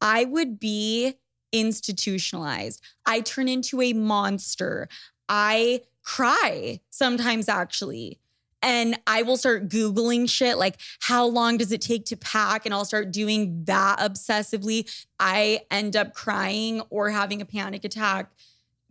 [0.00, 1.16] I would be
[1.52, 2.82] institutionalized.
[3.06, 4.88] I turn into a monster.
[5.28, 8.18] I cry sometimes, actually.
[8.62, 12.66] And I will start Googling shit like, how long does it take to pack?
[12.66, 14.90] And I'll start doing that obsessively.
[15.18, 18.30] I end up crying or having a panic attack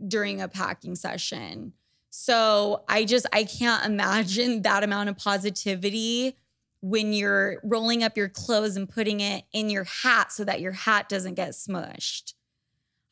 [0.06, 1.74] during a packing session.
[2.10, 6.36] So I just, I can't imagine that amount of positivity
[6.82, 10.72] when you're rolling up your clothes and putting it in your hat so that your
[10.72, 12.34] hat doesn't get smushed.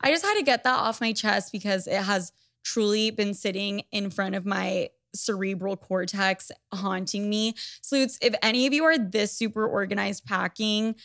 [0.01, 2.31] I just had to get that off my chest because it has
[2.63, 7.53] truly been sitting in front of my cerebral cortex haunting me.
[7.81, 10.95] Sloots, if any of you are this super organized packing,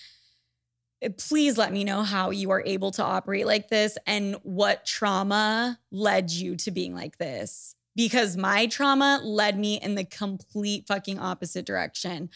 [1.00, 4.84] eh, please let me know how you are able to operate like this and what
[4.84, 7.74] trauma led you to being like this.
[7.94, 12.30] Because my trauma led me in the complete fucking opposite direction.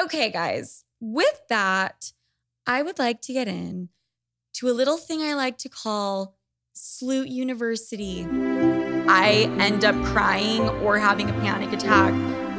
[0.00, 2.12] Okay, guys, with that,
[2.64, 3.88] I would like to get in
[4.60, 6.36] to a little thing I like to call
[6.74, 8.26] Sloot University.
[9.08, 12.12] I end up crying or having a panic attack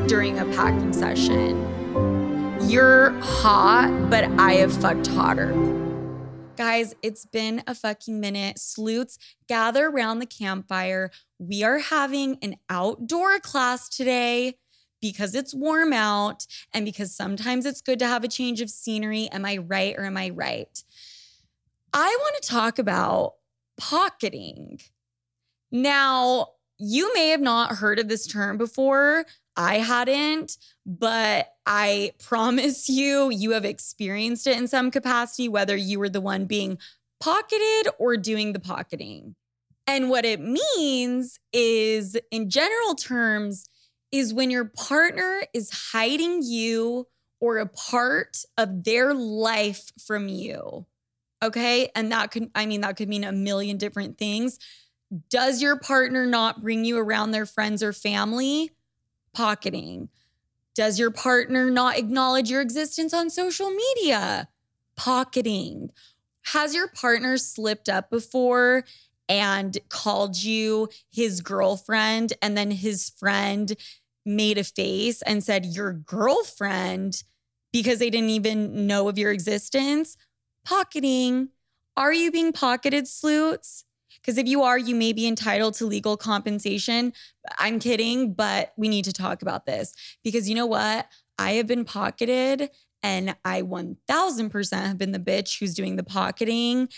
[0.07, 2.59] during a packing session.
[2.63, 5.53] You're hot, but I have fucked hotter.
[6.57, 8.57] Guys, it's been a fucking minute.
[8.57, 11.11] Sloots, gather around the campfire.
[11.37, 14.55] We are having an outdoor class today
[15.01, 19.27] because it's warm out and because sometimes it's good to have a change of scenery.
[19.31, 20.83] Am I right or am I right?
[21.93, 23.33] I want to talk about
[23.77, 24.79] pocketing.
[25.71, 29.25] Now, you may have not heard of this term before.
[29.57, 35.99] I hadn't, but I promise you, you have experienced it in some capacity, whether you
[35.99, 36.77] were the one being
[37.19, 39.35] pocketed or doing the pocketing.
[39.85, 43.67] And what it means is, in general terms,
[44.11, 47.07] is when your partner is hiding you
[47.39, 50.85] or a part of their life from you.
[51.43, 51.89] Okay.
[51.95, 54.59] And that could, I mean, that could mean a million different things.
[55.29, 58.71] Does your partner not bring you around their friends or family?
[59.33, 60.09] Pocketing.
[60.75, 64.47] Does your partner not acknowledge your existence on social media?
[64.95, 65.89] Pocketing.
[66.53, 68.85] Has your partner slipped up before
[69.27, 73.75] and called you his girlfriend and then his friend
[74.25, 77.23] made a face and said, Your girlfriend,
[77.71, 80.17] because they didn't even know of your existence?
[80.65, 81.49] Pocketing.
[81.97, 83.85] Are you being pocketed, Sloots?
[84.21, 87.13] Because if you are, you may be entitled to legal compensation.
[87.57, 89.93] I'm kidding, but we need to talk about this
[90.23, 91.07] because you know what?
[91.39, 92.69] I have been pocketed
[93.01, 96.89] and I 1000% have been the bitch who's doing the pocketing.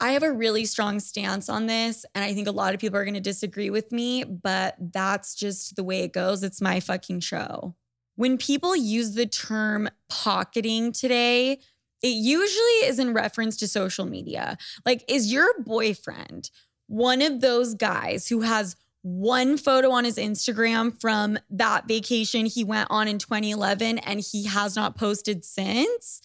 [0.00, 2.98] I have a really strong stance on this, and I think a lot of people
[2.98, 6.42] are going to disagree with me, but that's just the way it goes.
[6.42, 7.76] It's my fucking show.
[8.16, 11.60] When people use the term pocketing today,
[12.02, 14.58] it usually is in reference to social media.
[14.84, 16.50] Like, is your boyfriend
[16.88, 22.64] one of those guys who has one photo on his Instagram from that vacation he
[22.64, 26.20] went on in 2011 and he has not posted since,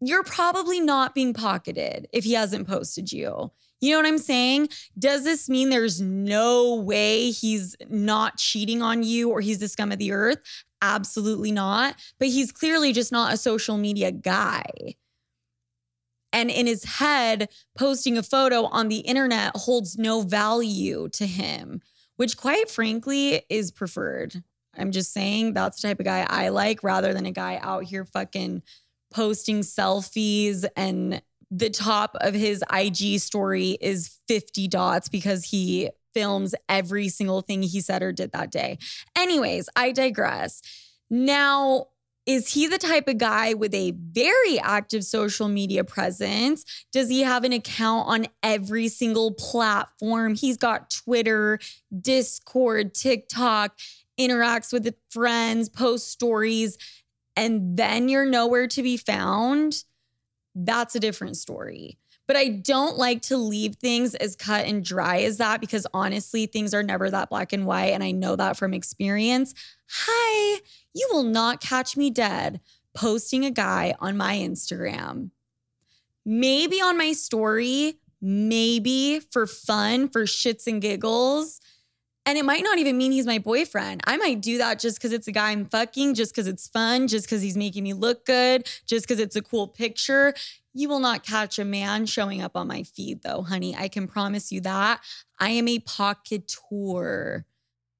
[0.00, 3.50] you're probably not being pocketed if he hasn't posted you.
[3.80, 4.68] You know what I'm saying?
[4.98, 9.90] Does this mean there's no way he's not cheating on you or he's the scum
[9.90, 10.38] of the earth?
[10.82, 11.96] Absolutely not.
[12.18, 14.96] But he's clearly just not a social media guy
[16.32, 21.80] and in his head, posting a photo on the internet holds no value to him,
[22.16, 24.42] which quite frankly is preferred.
[24.76, 27.84] I'm just saying that's the type of guy I like rather than a guy out
[27.84, 28.62] here fucking
[29.12, 31.20] posting selfies and
[31.50, 37.62] the top of his IG story is 50 dots because he films every single thing
[37.62, 38.78] he said or did that day.
[39.16, 40.62] Anyways, I digress.
[41.10, 41.88] Now,
[42.26, 46.64] is he the type of guy with a very active social media presence?
[46.92, 50.34] Does he have an account on every single platform?
[50.34, 51.58] He's got Twitter,
[51.98, 53.76] Discord, TikTok,
[54.18, 56.76] interacts with friends, posts stories,
[57.36, 59.84] and then you're nowhere to be found.
[60.54, 61.98] That's a different story.
[62.30, 66.46] But I don't like to leave things as cut and dry as that because honestly,
[66.46, 67.90] things are never that black and white.
[67.92, 69.52] And I know that from experience.
[69.88, 70.60] Hi,
[70.94, 72.60] you will not catch me dead
[72.94, 75.30] posting a guy on my Instagram.
[76.24, 81.60] Maybe on my story, maybe for fun, for shits and giggles.
[82.26, 84.02] And it might not even mean he's my boyfriend.
[84.06, 87.08] I might do that just because it's a guy I'm fucking, just because it's fun,
[87.08, 90.34] just because he's making me look good, just because it's a cool picture.
[90.72, 93.74] You will not catch a man showing up on my feed, though, honey.
[93.76, 95.00] I can promise you that.
[95.38, 97.44] I am a pocketeur.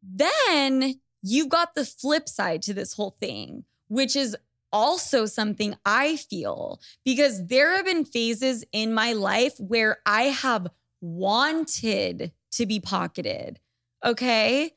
[0.03, 4.37] Then you've got the flip side to this whole thing, which is
[4.73, 10.69] also something I feel because there have been phases in my life where I have
[11.01, 13.59] wanted to be pocketed.
[14.05, 14.73] Okay.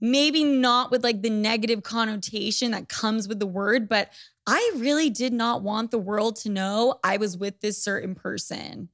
[0.00, 4.10] Maybe not with like the negative connotation that comes with the word, but
[4.46, 8.88] I really did not want the world to know I was with this certain person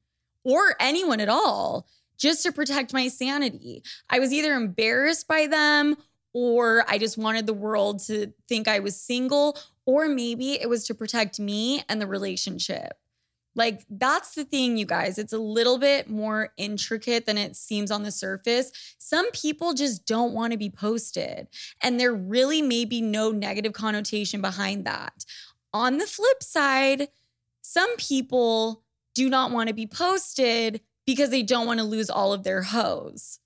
[0.45, 1.89] or anyone at all
[2.19, 3.83] just to protect my sanity.
[4.09, 5.97] I was either embarrassed by them
[6.33, 10.87] or I just wanted the world to think I was single, or maybe it was
[10.87, 12.93] to protect me and the relationship.
[13.57, 15.19] Like, that's the thing, you guys.
[15.19, 18.71] It's a little bit more intricate than it seems on the surface.
[18.99, 21.49] Some people just don't want to be posted,
[21.83, 25.25] and there really may be no negative connotation behind that.
[25.73, 27.09] On the flip side,
[27.63, 28.85] some people
[29.15, 32.63] do not want to be posted because they don't want to lose all of their
[32.63, 33.41] hoes.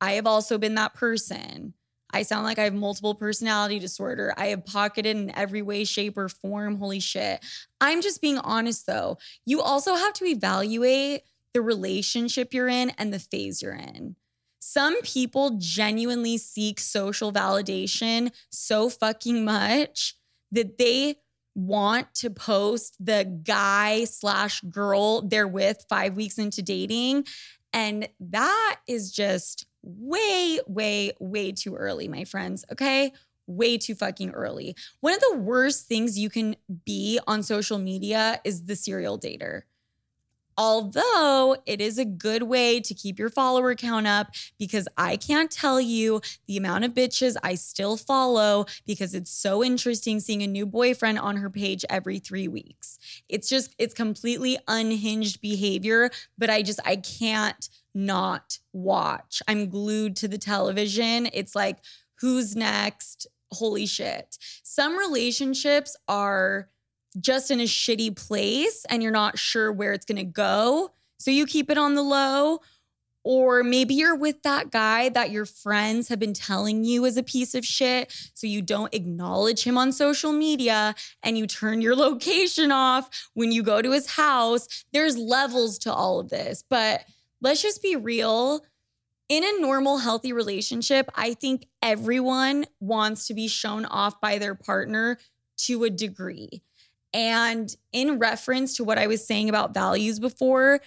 [0.00, 1.74] I have also been that person.
[2.12, 4.34] I sound like I have multiple personality disorder.
[4.36, 6.76] I have pocketed in every way, shape, or form.
[6.76, 7.44] Holy shit.
[7.80, 9.18] I'm just being honest though.
[9.46, 14.16] You also have to evaluate the relationship you're in and the phase you're in.
[14.60, 20.14] Some people genuinely seek social validation so fucking much
[20.52, 21.16] that they
[21.54, 27.24] want to post the guy slash girl they're with five weeks into dating.
[27.72, 32.64] And that is just way, way, way too early, my friends.
[32.72, 33.12] Okay.
[33.46, 34.76] Way too fucking early.
[35.00, 39.62] One of the worst things you can be on social media is the serial dater.
[40.56, 44.28] Although it is a good way to keep your follower count up
[44.58, 49.64] because I can't tell you the amount of bitches I still follow because it's so
[49.64, 52.98] interesting seeing a new boyfriend on her page every three weeks.
[53.26, 59.42] It's just, it's completely unhinged behavior, but I just, I can't not watch.
[59.48, 61.28] I'm glued to the television.
[61.32, 61.78] It's like,
[62.20, 63.26] who's next?
[63.52, 64.38] Holy shit.
[64.62, 66.68] Some relationships are
[67.18, 70.92] just in a shitty place and you're not sure where it's gonna go.
[71.18, 72.60] So you keep it on the low.
[73.22, 77.22] Or maybe you're with that guy that your friends have been telling you is a
[77.22, 78.12] piece of shit.
[78.32, 83.52] So you don't acknowledge him on social media and you turn your location off when
[83.52, 84.84] you go to his house.
[84.92, 86.64] There's levels to all of this.
[86.68, 87.04] But
[87.40, 88.64] let's just be real.
[89.28, 94.56] In a normal, healthy relationship, I think everyone wants to be shown off by their
[94.56, 95.18] partner
[95.58, 96.62] to a degree.
[97.12, 100.80] And in reference to what I was saying about values before,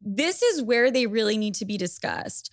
[0.00, 2.50] this is where they really need to be discussed.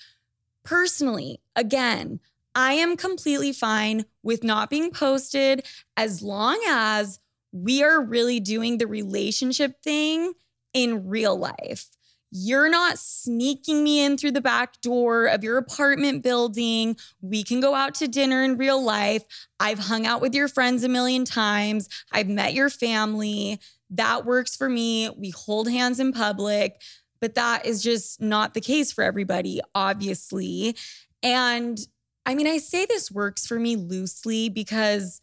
[0.64, 2.20] Personally, again,
[2.54, 5.66] I am completely fine with not being posted
[5.96, 7.20] as long as
[7.52, 10.34] we are really doing the relationship thing
[10.74, 11.90] in real life.
[12.32, 16.96] You're not sneaking me in through the back door of your apartment building.
[17.22, 19.24] We can go out to dinner in real life.
[19.60, 21.90] I've hung out with your friends a million times.
[22.12, 23.60] I've met your family.
[23.90, 25.10] That works for me.
[25.10, 26.82] We hold hands in public
[27.22, 30.76] but that is just not the case for everybody, obviously.
[31.24, 31.80] And
[32.26, 35.22] I mean, I say this works for me loosely because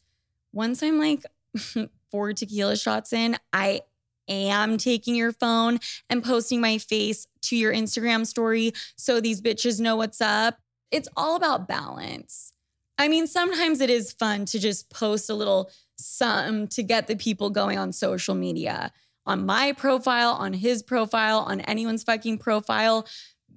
[0.53, 1.25] once I'm like
[2.11, 3.83] four tequila shots in, I
[4.29, 5.79] am taking your phone
[6.11, 10.59] and posting my face to your Instagram story so these bitches know what's up.
[10.91, 12.53] It's all about balance.
[12.99, 17.17] I mean, sometimes it is fun to just post a little something to get the
[17.17, 18.93] people going on social media
[19.27, 23.07] on my profile, on his profile, on anyone's fucking profile.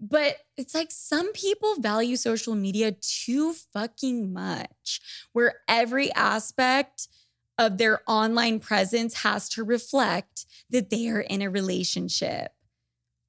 [0.01, 4.99] But it's like some people value social media too fucking much,
[5.32, 7.07] where every aspect
[7.62, 12.51] of their online presence has to reflect that they are in a relationship.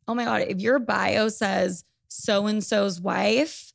[0.08, 3.72] Oh my God, if your bio says so and so's wife,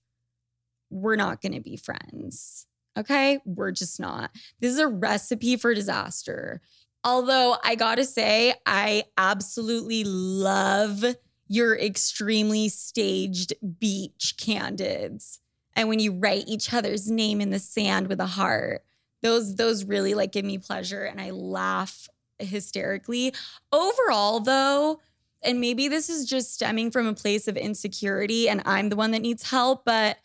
[0.89, 2.65] we're not gonna be friends.
[2.97, 4.31] Okay, we're just not.
[4.59, 6.61] This is a recipe for disaster.
[7.03, 11.05] Although I gotta say, I absolutely love
[11.47, 15.39] your extremely staged beach candids.
[15.75, 18.83] And when you write each other's name in the sand with a heart,
[19.21, 22.07] those those really like give me pleasure and I laugh
[22.39, 23.33] hysterically.
[23.71, 24.99] Overall though,
[25.41, 29.11] and maybe this is just stemming from a place of insecurity and I'm the one
[29.11, 30.17] that needs help, but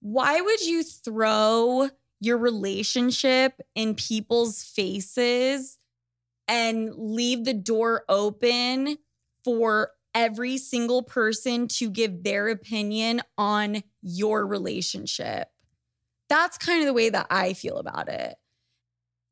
[0.00, 1.88] why would you throw
[2.20, 5.78] your relationship in people's faces
[6.48, 8.96] and leave the door open
[9.44, 15.48] for every single person to give their opinion on your relationship.
[16.34, 18.34] That's kind of the way that I feel about it.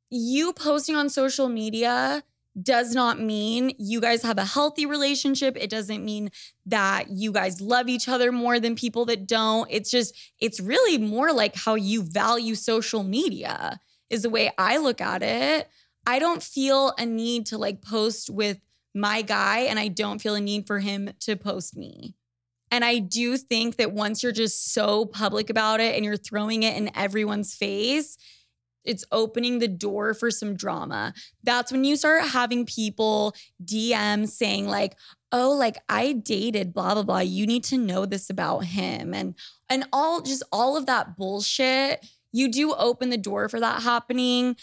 [0.08, 2.22] You posting on social media
[2.62, 5.56] does not mean you guys have a healthy relationship.
[5.60, 6.30] It doesn't mean
[6.64, 9.66] that you guys love each other more than people that don't.
[9.68, 14.76] It's just, it's really more like how you value social media, is the way I
[14.76, 15.68] look at it.
[16.06, 18.60] I don't feel a need to like post with
[18.94, 22.14] my guy, and I don't feel a need for him to post me.
[22.72, 26.62] And I do think that once you're just so public about it and you're throwing
[26.62, 28.16] it in everyone's face,
[28.82, 31.12] it's opening the door for some drama.
[31.44, 34.96] That's when you start having people DM saying, like,
[35.30, 37.18] oh, like I dated, blah, blah, blah.
[37.18, 39.12] You need to know this about him.
[39.12, 39.34] And
[39.68, 42.04] and all just all of that bullshit.
[42.32, 44.56] You do open the door for that happening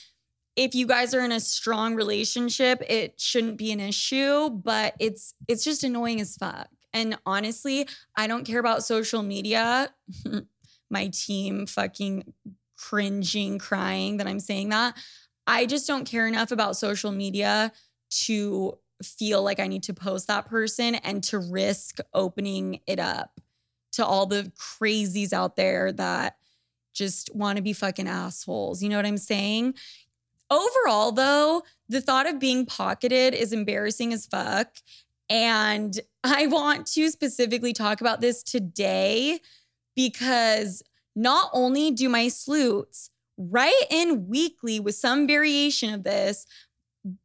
[0.55, 5.33] if you guys are in a strong relationship, it shouldn't be an issue, but it's
[5.47, 6.67] it's just annoying as fuck.
[6.93, 9.93] And honestly, I don't care about social media.
[10.89, 12.33] My team fucking
[12.77, 14.97] cringing, crying that I'm saying that.
[15.45, 17.71] I just don't care enough about social media
[18.25, 23.39] to feel like I need to post that person and to risk opening it up
[23.93, 26.37] to all the crazies out there that
[26.93, 28.83] just want to be fucking assholes.
[28.83, 29.75] You know what I'm saying?
[30.51, 34.75] Overall, though, the thought of being pocketed is embarrassing as fuck.
[35.29, 39.39] And I want to specifically talk about this today
[39.95, 40.81] because
[41.15, 46.45] not only do my Sloots write in weekly with some variation of this,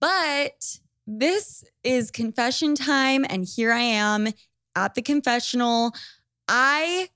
[0.00, 3.24] but this is confession time.
[3.28, 4.28] And here I am
[4.76, 5.94] at the confessional.
[6.46, 7.08] I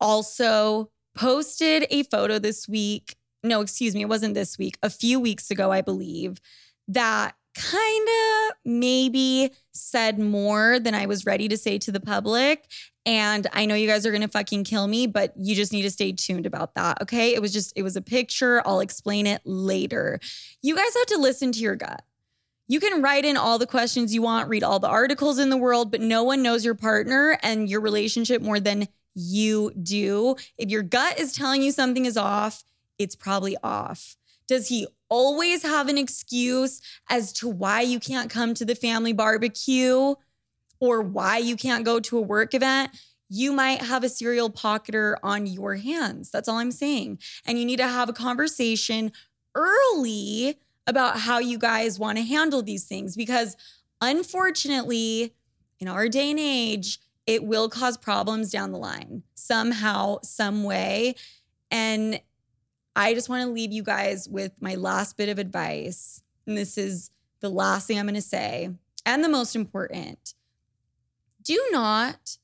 [0.00, 5.18] also posted a photo this week no, excuse me, it wasn't this week, a few
[5.18, 6.40] weeks ago, I believe,
[6.88, 12.66] that kind of maybe said more than I was ready to say to the public.
[13.06, 15.82] And I know you guys are going to fucking kill me, but you just need
[15.82, 17.00] to stay tuned about that.
[17.02, 17.34] Okay.
[17.34, 18.62] It was just, it was a picture.
[18.66, 20.20] I'll explain it later.
[20.62, 22.02] You guys have to listen to your gut.
[22.68, 25.56] You can write in all the questions you want, read all the articles in the
[25.56, 30.36] world, but no one knows your partner and your relationship more than you do.
[30.56, 32.62] If your gut is telling you something is off,
[32.96, 34.16] it's probably off.
[34.50, 39.12] Does he always have an excuse as to why you can't come to the family
[39.12, 40.16] barbecue
[40.80, 42.90] or why you can't go to a work event?
[43.28, 46.32] You might have a serial pocketer on your hands.
[46.32, 47.20] That's all I'm saying.
[47.46, 49.12] And you need to have a conversation
[49.54, 53.56] early about how you guys want to handle these things because
[54.00, 55.32] unfortunately,
[55.78, 61.14] in our day and age, it will cause problems down the line somehow, some way.
[61.70, 62.20] And
[62.96, 66.22] I just want to leave you guys with my last bit of advice.
[66.46, 67.10] And this is
[67.40, 68.70] the last thing I'm going to say,
[69.06, 70.34] and the most important.
[71.42, 72.36] Do not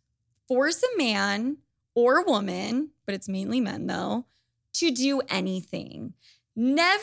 [0.49, 1.59] force a man
[1.95, 4.27] or woman, but it's mainly men though,
[4.75, 6.15] to do anything.
[6.55, 7.03] Never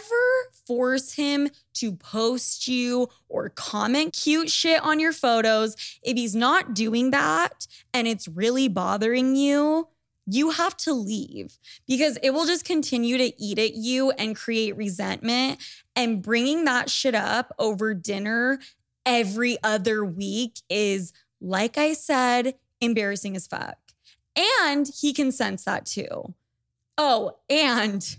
[0.66, 5.76] force him to post you or comment cute shit on your photos.
[6.02, 9.90] If he's not doing that and it's really bothering you,
[10.26, 11.58] you have to leave
[11.88, 15.60] because it will just continue to eat at you and create resentment.
[15.96, 18.60] And bringing that shit up over dinner
[19.06, 23.78] every other week is, like I said, embarrassing as fuck.
[24.36, 26.34] And he can sense that too.
[26.98, 28.18] Oh, and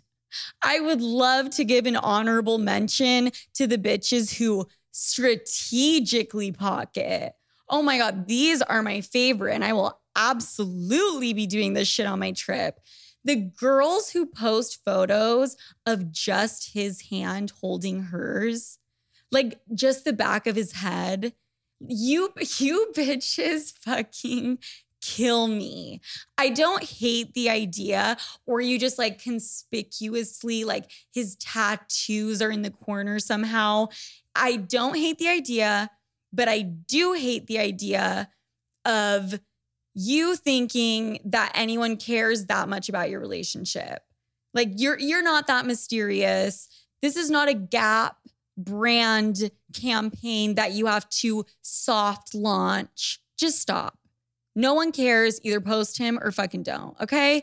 [0.62, 7.34] I would love to give an honorable mention to the bitches who strategically pocket.
[7.68, 9.54] Oh my God, these are my favorite.
[9.54, 12.80] And I will absolutely be doing this shit on my trip.
[13.24, 15.56] The girls who post photos
[15.86, 18.78] of just his hand holding hers,
[19.30, 21.32] like just the back of his head.
[21.80, 24.58] You, you bitches fucking
[25.04, 26.00] kill me.
[26.38, 32.62] I don't hate the idea, or you just like conspicuously, like his tattoos are in
[32.62, 33.88] the corner somehow.
[34.34, 35.90] I don't hate the idea,
[36.32, 38.30] but I do hate the idea
[38.84, 39.40] of
[39.94, 44.02] you thinking that anyone cares that much about your relationship.
[44.52, 46.68] Like you're you're not that mysterious.
[47.02, 48.16] This is not a gap
[48.56, 53.20] brand campaign that you have to soft launch.
[53.36, 53.98] Just stop.
[54.54, 55.40] No one cares.
[55.42, 57.00] Either post him or fucking don't.
[57.00, 57.42] Okay.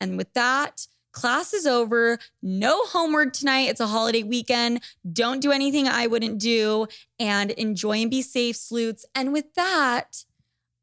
[0.00, 2.18] And with that, class is over.
[2.42, 3.68] No homework tonight.
[3.68, 4.82] It's a holiday weekend.
[5.12, 6.86] Don't do anything I wouldn't do
[7.18, 9.04] and enjoy and be safe, Sloots.
[9.14, 10.24] And with that,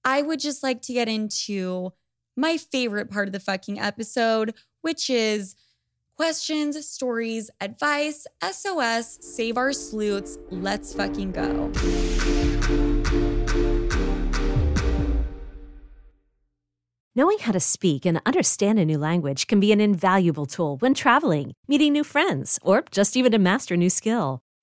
[0.09, 1.93] I would just like to get into
[2.35, 5.55] my favorite part of the fucking episode, which is
[6.15, 10.39] questions, stories, advice, SOS, save our Sloots.
[10.49, 11.71] Let's fucking go.
[17.15, 20.95] Knowing how to speak and understand a new language can be an invaluable tool when
[20.95, 24.39] traveling, meeting new friends, or just even to master a new skill.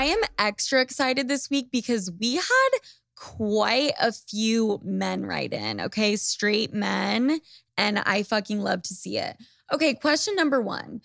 [0.00, 2.68] I am extra excited this week because we had
[3.16, 6.16] quite a few men write in, okay?
[6.16, 7.38] Straight men.
[7.76, 9.36] And I fucking love to see it.
[9.70, 11.02] Okay, question number one.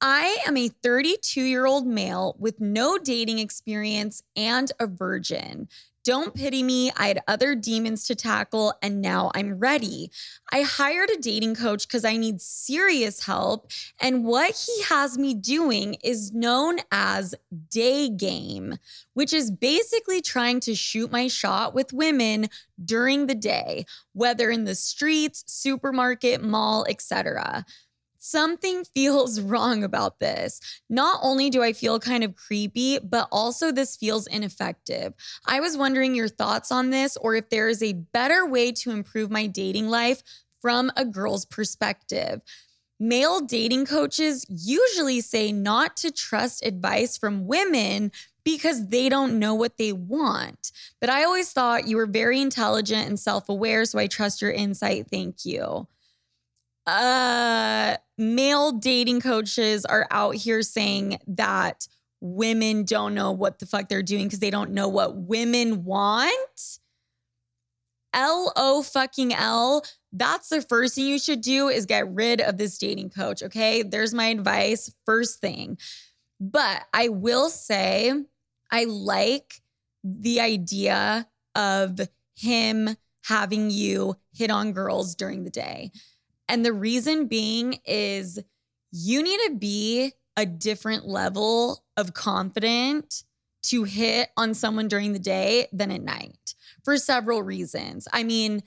[0.00, 5.68] I am a 32 year old male with no dating experience and a virgin.
[6.08, 6.90] Don't pity me.
[6.96, 10.10] I had other demons to tackle and now I'm ready.
[10.50, 13.70] I hired a dating coach because I need serious help.
[14.00, 17.34] And what he has me doing is known as
[17.68, 18.78] day game,
[19.12, 22.48] which is basically trying to shoot my shot with women
[22.82, 23.84] during the day,
[24.14, 27.66] whether in the streets, supermarket, mall, etc
[28.18, 30.60] something feels wrong about this.
[30.88, 35.14] Not only do I feel kind of creepy, but also this feels ineffective.
[35.46, 38.90] I was wondering your thoughts on this or if there is a better way to
[38.90, 40.22] improve my dating life
[40.60, 42.40] from a girl's perspective.
[43.00, 48.10] Male dating coaches usually say not to trust advice from women
[48.44, 50.72] because they don't know what they want.
[51.00, 53.84] But I always thought you were very intelligent and self aware.
[53.84, 55.06] So I trust your insight.
[55.10, 55.86] Thank you.
[56.88, 61.86] Uh, male dating coaches are out here saying that
[62.22, 66.78] women don't know what the fuck they're doing because they don't know what women want.
[68.14, 69.84] L O fucking L.
[70.12, 73.42] That's the first thing you should do is get rid of this dating coach.
[73.42, 73.82] Okay.
[73.82, 74.90] There's my advice.
[75.04, 75.76] First thing.
[76.40, 78.14] But I will say,
[78.72, 79.60] I like
[80.02, 82.00] the idea of
[82.34, 85.90] him having you hit on girls during the day.
[86.48, 88.38] And the reason being is
[88.90, 93.24] you need to be a different level of confident
[93.64, 98.08] to hit on someone during the day than at night for several reasons.
[98.12, 98.62] I mean,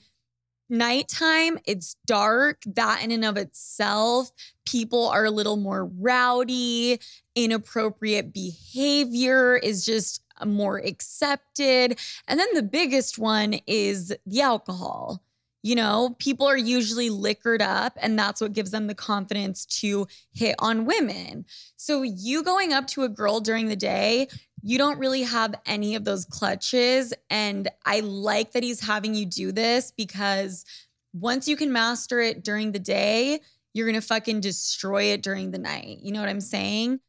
[0.68, 2.62] nighttime, it's dark.
[2.66, 4.30] That in and of itself,
[4.66, 7.00] people are a little more rowdy.
[7.34, 11.98] Inappropriate behavior is just more accepted.
[12.28, 15.22] And then the biggest one is the alcohol.
[15.62, 20.08] You know, people are usually liquored up, and that's what gives them the confidence to
[20.32, 21.44] hit on women.
[21.76, 24.28] So, you going up to a girl during the day,
[24.62, 27.12] you don't really have any of those clutches.
[27.30, 30.64] And I like that he's having you do this because
[31.12, 33.40] once you can master it during the day,
[33.74, 35.98] you're gonna fucking destroy it during the night.
[36.02, 37.00] You know what I'm saying?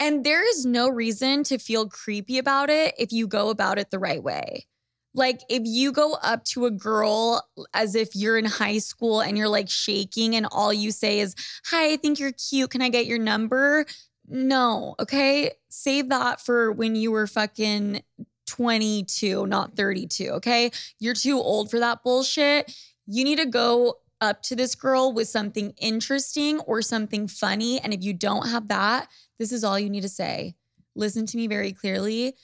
[0.00, 3.90] And there is no reason to feel creepy about it if you go about it
[3.90, 4.66] the right way.
[5.14, 9.38] Like if you go up to a girl as if you're in high school and
[9.38, 11.34] you're like shaking and all you say is,
[11.66, 12.70] Hi, I think you're cute.
[12.70, 13.86] Can I get your number?
[14.28, 15.52] No, okay?
[15.68, 18.02] Save that for when you were fucking
[18.46, 20.70] 22, not 32, okay?
[20.98, 22.74] You're too old for that bullshit.
[23.06, 27.80] You need to go up to this girl with something interesting or something funny.
[27.80, 29.08] And if you don't have that,
[29.38, 30.54] this is all you need to say.
[30.96, 32.34] Listen to me very clearly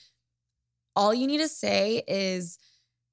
[0.95, 2.57] all you need to say is,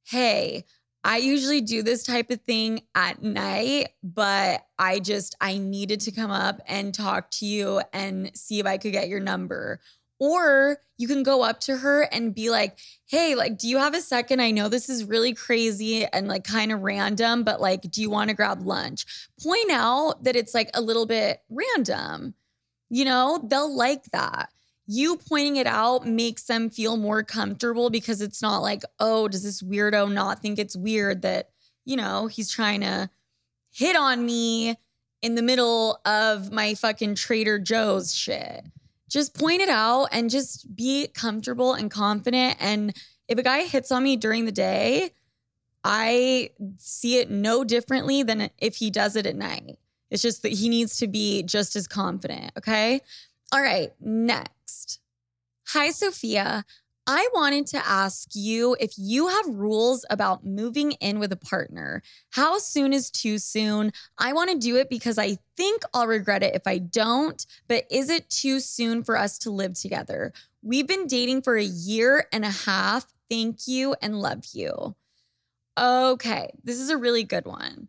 [0.05, 0.65] hey,
[1.05, 6.13] I usually do this type of thing at night, but I just, I needed to
[6.13, 9.81] come up and talk to you and see if I could get your number.
[10.21, 13.95] Or you can go up to her and be like, hey, like, do you have
[13.95, 14.41] a second?
[14.41, 18.11] I know this is really crazy and like kind of random, but like, do you
[18.11, 19.07] want to grab lunch?
[19.41, 22.35] Point out that it's like a little bit random.
[22.91, 24.51] You know, they'll like that
[24.91, 29.43] you pointing it out makes them feel more comfortable because it's not like, oh, does
[29.43, 31.51] this weirdo not think it's weird that,
[31.85, 33.11] you know, he's trying to
[33.71, 34.77] hit on me
[35.21, 38.65] in the middle of my fucking Trader Joe's shit.
[39.11, 42.57] Just point it out and just be comfortable and confident.
[42.59, 42.97] And
[43.29, 45.13] if a guy hits on me during the day,
[45.85, 49.79] I see it no differently than if he does it at night.
[50.11, 52.53] It's just that he needs to be just as confident.
[52.57, 53.03] Okay.
[53.53, 53.93] All right.
[54.01, 55.01] Next.
[55.69, 56.65] Hi, Sofia.
[57.07, 62.03] I wanted to ask you if you have rules about moving in with a partner.
[62.31, 63.95] How soon is too soon?
[64.19, 67.85] I want to do it because I think I'll regret it if I don't, but
[67.91, 70.35] is it too soon for us to live together?
[70.63, 73.07] We've been dating for a year and a half.
[73.31, 74.95] Thank you and love you.
[75.79, 77.89] Okay, this is a really good one.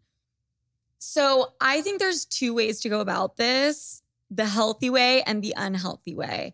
[0.99, 5.53] So I think there's two ways to go about this the healthy way and the
[5.57, 6.53] unhealthy way.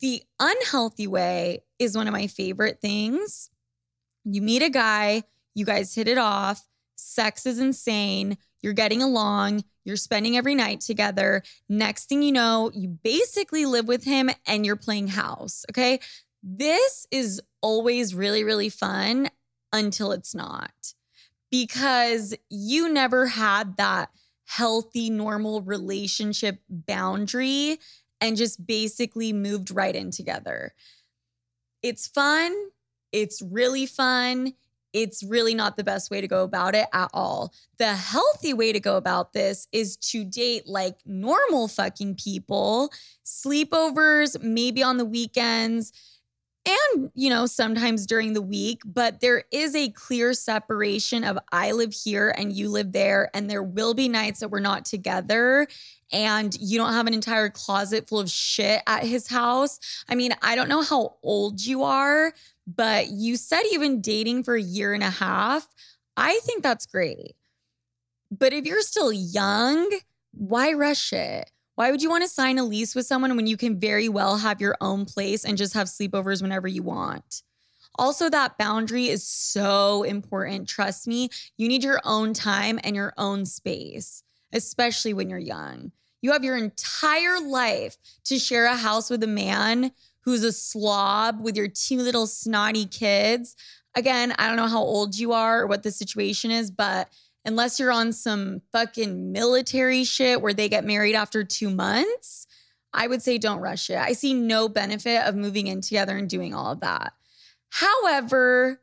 [0.00, 3.50] The unhealthy way is one of my favorite things.
[4.24, 6.66] You meet a guy, you guys hit it off,
[6.96, 11.42] sex is insane, you're getting along, you're spending every night together.
[11.68, 15.64] Next thing you know, you basically live with him and you're playing house.
[15.70, 16.00] Okay.
[16.42, 19.28] This is always really, really fun
[19.72, 20.72] until it's not
[21.50, 24.10] because you never had that
[24.46, 27.78] healthy, normal relationship boundary
[28.20, 30.74] and just basically moved right in together.
[31.82, 32.54] It's fun.
[33.10, 34.54] It's really fun.
[34.92, 37.52] It's really not the best way to go about it at all.
[37.78, 42.92] The healthy way to go about this is to date like normal fucking people,
[43.24, 45.92] sleepovers, maybe on the weekends
[46.66, 51.72] and you know sometimes during the week but there is a clear separation of i
[51.72, 55.66] live here and you live there and there will be nights that we're not together
[56.12, 59.80] and you don't have an entire closet full of shit at his house.
[60.08, 62.32] I mean i don't know how old you are
[62.66, 65.66] but you said you've been dating for a year and a half.
[66.16, 67.34] I think that's great.
[68.30, 69.90] But if you're still young
[70.34, 73.56] why rush it why would you want to sign a lease with someone when you
[73.56, 77.42] can very well have your own place and just have sleepovers whenever you want?
[77.96, 80.68] Also, that boundary is so important.
[80.68, 85.92] Trust me, you need your own time and your own space, especially when you're young.
[86.22, 91.40] You have your entire life to share a house with a man who's a slob
[91.40, 93.56] with your two little snotty kids.
[93.94, 97.08] Again, I don't know how old you are or what the situation is, but
[97.44, 102.46] unless you're on some fucking military shit where they get married after two months,
[102.92, 103.96] I would say don't rush it.
[103.96, 107.12] I see no benefit of moving in together and doing all of that.
[107.70, 108.80] However,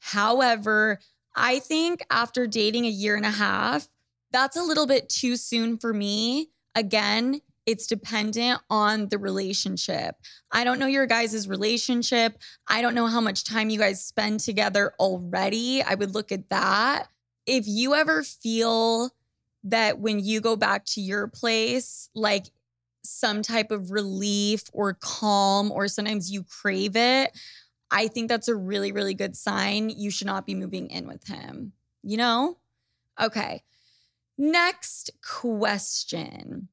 [0.00, 0.98] however,
[1.34, 3.88] I think after dating a year and a half,
[4.32, 6.50] that's a little bit too soon for me.
[6.74, 10.16] Again, it's dependent on the relationship.
[10.50, 12.38] I don't know your guys' relationship.
[12.66, 15.82] I don't know how much time you guys spend together already.
[15.82, 17.08] I would look at that.
[17.46, 19.10] If you ever feel
[19.64, 22.46] that when you go back to your place, like
[23.04, 27.36] some type of relief or calm, or sometimes you crave it,
[27.90, 29.90] I think that's a really, really good sign.
[29.90, 31.72] You should not be moving in with him.
[32.02, 32.58] You know?
[33.20, 33.62] Okay.
[34.38, 36.68] Next question.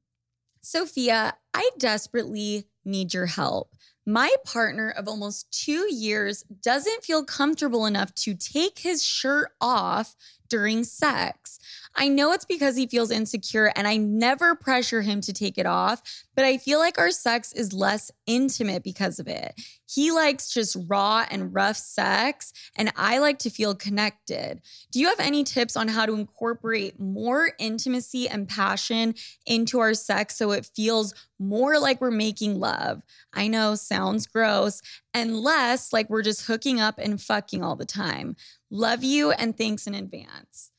[0.62, 3.76] Sofia, I desperately need your help.
[4.06, 10.16] My partner of almost two years doesn't feel comfortable enough to take his shirt off
[10.50, 11.60] during sex.
[11.96, 15.66] I know it's because he feels insecure and I never pressure him to take it
[15.66, 16.02] off,
[16.36, 19.60] but I feel like our sex is less intimate because of it.
[19.86, 24.62] He likes just raw and rough sex, and I like to feel connected.
[24.92, 29.16] Do you have any tips on how to incorporate more intimacy and passion
[29.48, 33.02] into our sex so it feels more like we're making love?
[33.34, 34.82] I know, sounds gross,
[35.14, 38.36] and less like we're just hooking up and fucking all the time.
[38.70, 40.72] Love you and thanks in advance.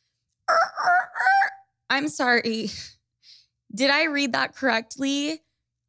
[1.88, 2.70] I'm sorry.
[3.74, 5.42] Did I read that correctly?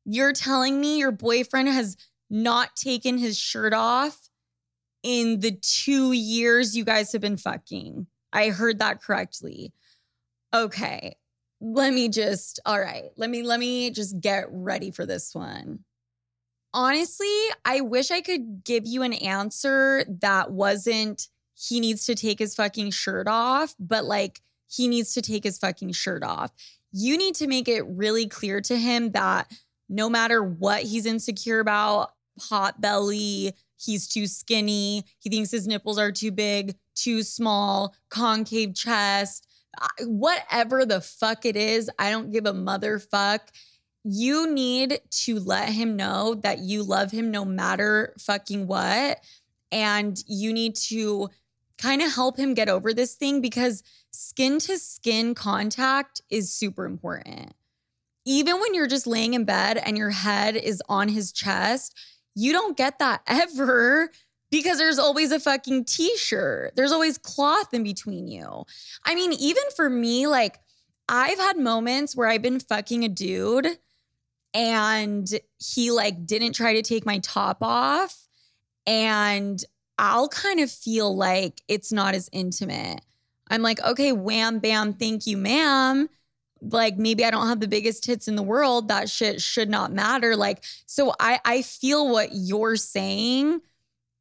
[0.05, 1.95] You're telling me your boyfriend has
[2.29, 4.29] not taken his shirt off
[5.03, 8.07] in the two years you guys have been fucking.
[8.33, 9.73] I heard that correctly.
[10.53, 11.15] Okay.
[11.59, 13.09] Let me just, all right.
[13.17, 15.79] Let me, let me just get ready for this one.
[16.74, 17.28] Honestly,
[17.65, 22.55] I wish I could give you an answer that wasn't he needs to take his
[22.55, 26.51] fucking shirt off, but like he needs to take his fucking shirt off.
[26.91, 29.51] You need to make it really clear to him that
[29.89, 35.99] no matter what he's insecure about, hot belly, he's too skinny, he thinks his nipples
[35.99, 39.47] are too big, too small, concave chest,
[40.01, 43.39] whatever the fuck it is, I don't give a motherfuck.
[44.03, 49.19] You need to let him know that you love him no matter fucking what.
[49.71, 51.29] And you need to
[51.77, 56.85] kind of help him get over this thing because skin to skin contact is super
[56.85, 57.53] important.
[58.25, 61.97] Even when you're just laying in bed and your head is on his chest,
[62.35, 64.09] you don't get that ever
[64.51, 66.73] because there's always a fucking t shirt.
[66.75, 68.65] There's always cloth in between you.
[69.05, 70.59] I mean, even for me, like,
[71.09, 73.77] I've had moments where I've been fucking a dude
[74.53, 75.27] and
[75.57, 78.27] he like didn't try to take my top off
[78.85, 79.63] and
[79.97, 83.01] I'll kind of feel like it's not as intimate.
[83.49, 86.09] I'm like, okay, wham, bam, thank you, ma'am.
[86.61, 88.87] Like maybe I don't have the biggest tits in the world.
[88.87, 90.35] That shit should not matter.
[90.35, 93.61] Like, so I I feel what you're saying,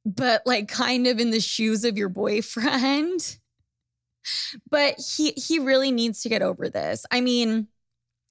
[0.04, 3.38] but like kind of in the shoes of your boyfriend.
[4.70, 7.06] but he he really needs to get over this.
[7.10, 7.68] I mean,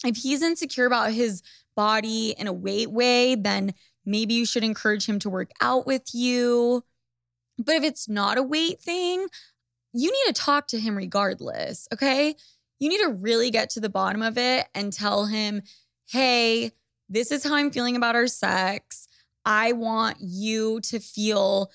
[0.06, 1.42] if he's insecure about his
[1.76, 3.74] body in a weight way, then
[4.06, 6.84] maybe you should encourage him to work out with you
[7.60, 9.28] but if it's not a weight thing,
[9.94, 12.36] you need to talk to him regardless, okay?
[12.80, 15.62] You need to really get to the bottom of it and tell him,
[16.08, 16.72] hey,
[17.10, 19.08] this is how I'm feeling about our sex.
[19.46, 21.72] I want you to feel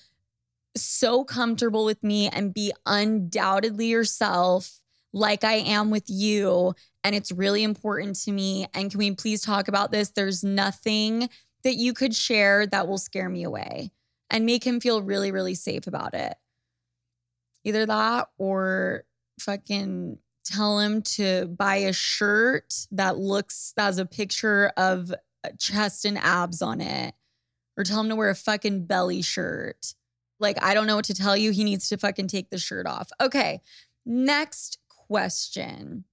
[0.75, 4.79] so comfortable with me and be undoubtedly yourself
[5.13, 6.73] like I am with you.
[7.05, 8.65] And it's really important to me.
[8.73, 10.09] And can we please talk about this?
[10.09, 11.29] There's nothing
[11.63, 13.91] that you could share that will scare me away
[14.31, 16.33] and make him feel really, really safe about it.
[17.63, 19.03] Either that or
[19.39, 25.13] fucking tell him to buy a shirt that looks, that has a picture of
[25.59, 27.13] chest and abs on it,
[27.77, 29.93] or tell him to wear a fucking belly shirt.
[30.39, 31.51] Like, I don't know what to tell you.
[31.51, 33.11] He needs to fucking take the shirt off.
[33.21, 33.61] Okay.
[34.07, 36.05] Next question.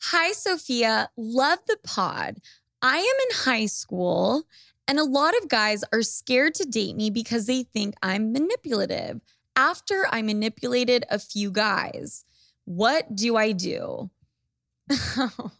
[0.00, 1.10] Hi, Sofia.
[1.16, 2.38] Love the pod.
[2.80, 4.44] I am in high school
[4.86, 9.20] and a lot of guys are scared to date me because they think I'm manipulative.
[9.56, 12.24] After I manipulated a few guys,
[12.64, 14.10] what do I do?
[14.90, 15.50] oh,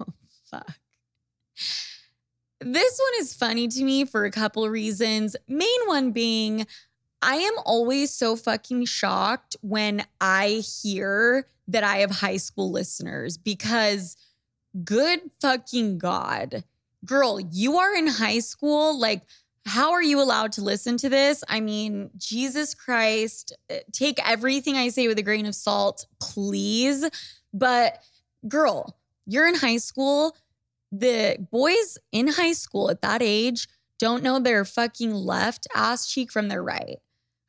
[0.51, 0.79] fuck.
[2.61, 5.37] This one is funny to me for a couple reasons.
[5.49, 6.67] Main one being,
[7.21, 13.37] I am always so fucking shocked when I hear that I have high school listeners
[13.37, 14.17] because
[14.85, 16.65] good fucking God
[17.05, 18.99] girl, you are in high school.
[18.99, 19.23] Like,
[19.67, 21.45] how are you allowed to listen to this?
[21.49, 27.09] I mean, Jesus Christ, eh, take everything I say with a grain of salt, please.
[27.53, 27.99] But
[28.47, 28.97] girl,
[29.27, 30.37] you're in high school.
[30.91, 36.33] The boys in high school at that age don't know their fucking left ass cheek
[36.33, 36.99] from their right.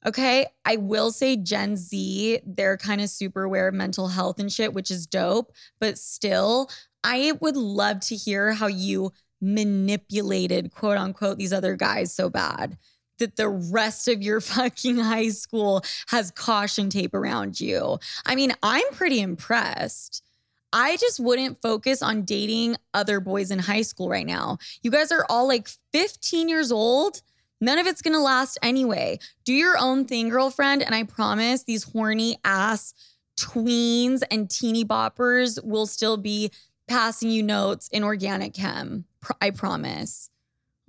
[0.05, 0.47] Okay.
[0.65, 4.73] I will say Gen Z, they're kind of super aware of mental health and shit,
[4.73, 5.51] which is dope.
[5.79, 6.69] But still,
[7.03, 12.77] I would love to hear how you manipulated, quote unquote, these other guys so bad
[13.19, 17.99] that the rest of your fucking high school has caution tape around you.
[18.25, 20.23] I mean, I'm pretty impressed.
[20.71, 24.59] I just wouldn't focus on dating other boys in high school right now.
[24.83, 27.21] You guys are all like 15 years old.
[27.61, 29.19] None of it's gonna last anyway.
[29.45, 30.83] Do your own thing, girlfriend.
[30.83, 32.93] And I promise these horny ass
[33.37, 36.51] tweens and teeny boppers will still be
[36.89, 39.05] passing you notes in organic chem.
[39.39, 40.29] I promise.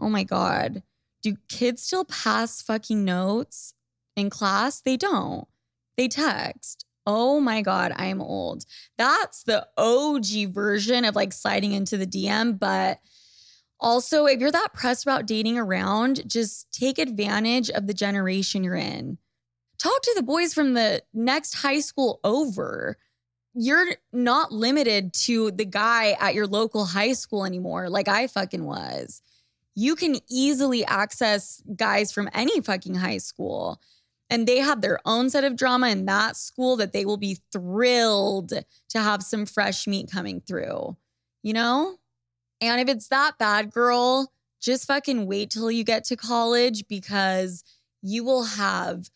[0.01, 0.83] Oh my God.
[1.23, 3.75] Do kids still pass fucking notes
[4.17, 4.81] in class?
[4.81, 5.47] They don't.
[5.97, 6.87] They text.
[7.07, 8.65] Oh my God, I'm old.
[8.97, 12.59] That's the OG version of like sliding into the DM.
[12.59, 13.01] But
[13.79, 18.75] also, if you're that pressed about dating around, just take advantage of the generation you're
[18.75, 19.19] in.
[19.79, 22.99] Talk to the boys from the next high school over.
[23.55, 28.65] You're not limited to the guy at your local high school anymore, like I fucking
[28.65, 29.23] was.
[29.75, 33.81] You can easily access guys from any fucking high school
[34.31, 37.39] and they have their own set of drama in that school that they will be
[37.53, 38.53] thrilled
[38.89, 40.97] to have some fresh meat coming through,
[41.43, 41.97] you know?
[42.61, 44.33] And if it's that bad, girl,
[44.63, 47.65] just fucking wait till you get to college because
[48.03, 49.11] you will have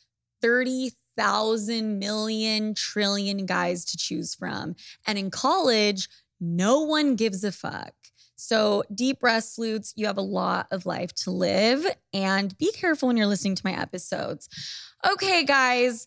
[1.17, 4.77] 30,000 million trillion guys to choose from.
[5.07, 6.09] And in college,
[6.41, 7.95] no one gives a fuck.
[8.37, 11.87] So, deep breath Sloots, you have a lot of life to live.
[12.13, 14.49] And be careful when you're listening to my episodes.
[15.09, 16.07] Okay, guys,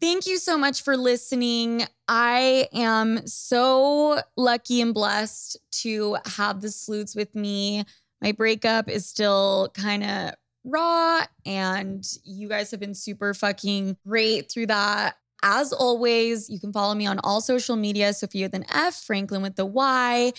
[0.00, 1.84] thank you so much for listening.
[2.08, 7.84] I am so lucky and blessed to have the Sloots with me.
[8.22, 10.34] My breakup is still kind of
[10.66, 15.16] raw, and you guys have been super fucking great through that.
[15.42, 19.42] As always, you can follow me on all social media Sofia with an F, Franklyn
[19.42, 20.32] with the Y.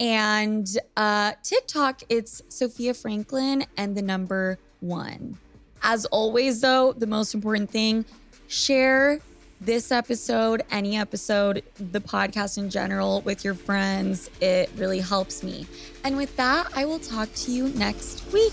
[0.00, 0.66] And
[0.96, 5.38] uh, TikTok, it's Sofia Franklyn and the number one.
[5.82, 8.04] As always, though, the most important thing
[8.48, 9.20] share
[9.60, 14.30] this episode, any episode, the podcast in general with your friends.
[14.40, 15.66] It really helps me.
[16.04, 18.52] And with that, I will talk to you next week.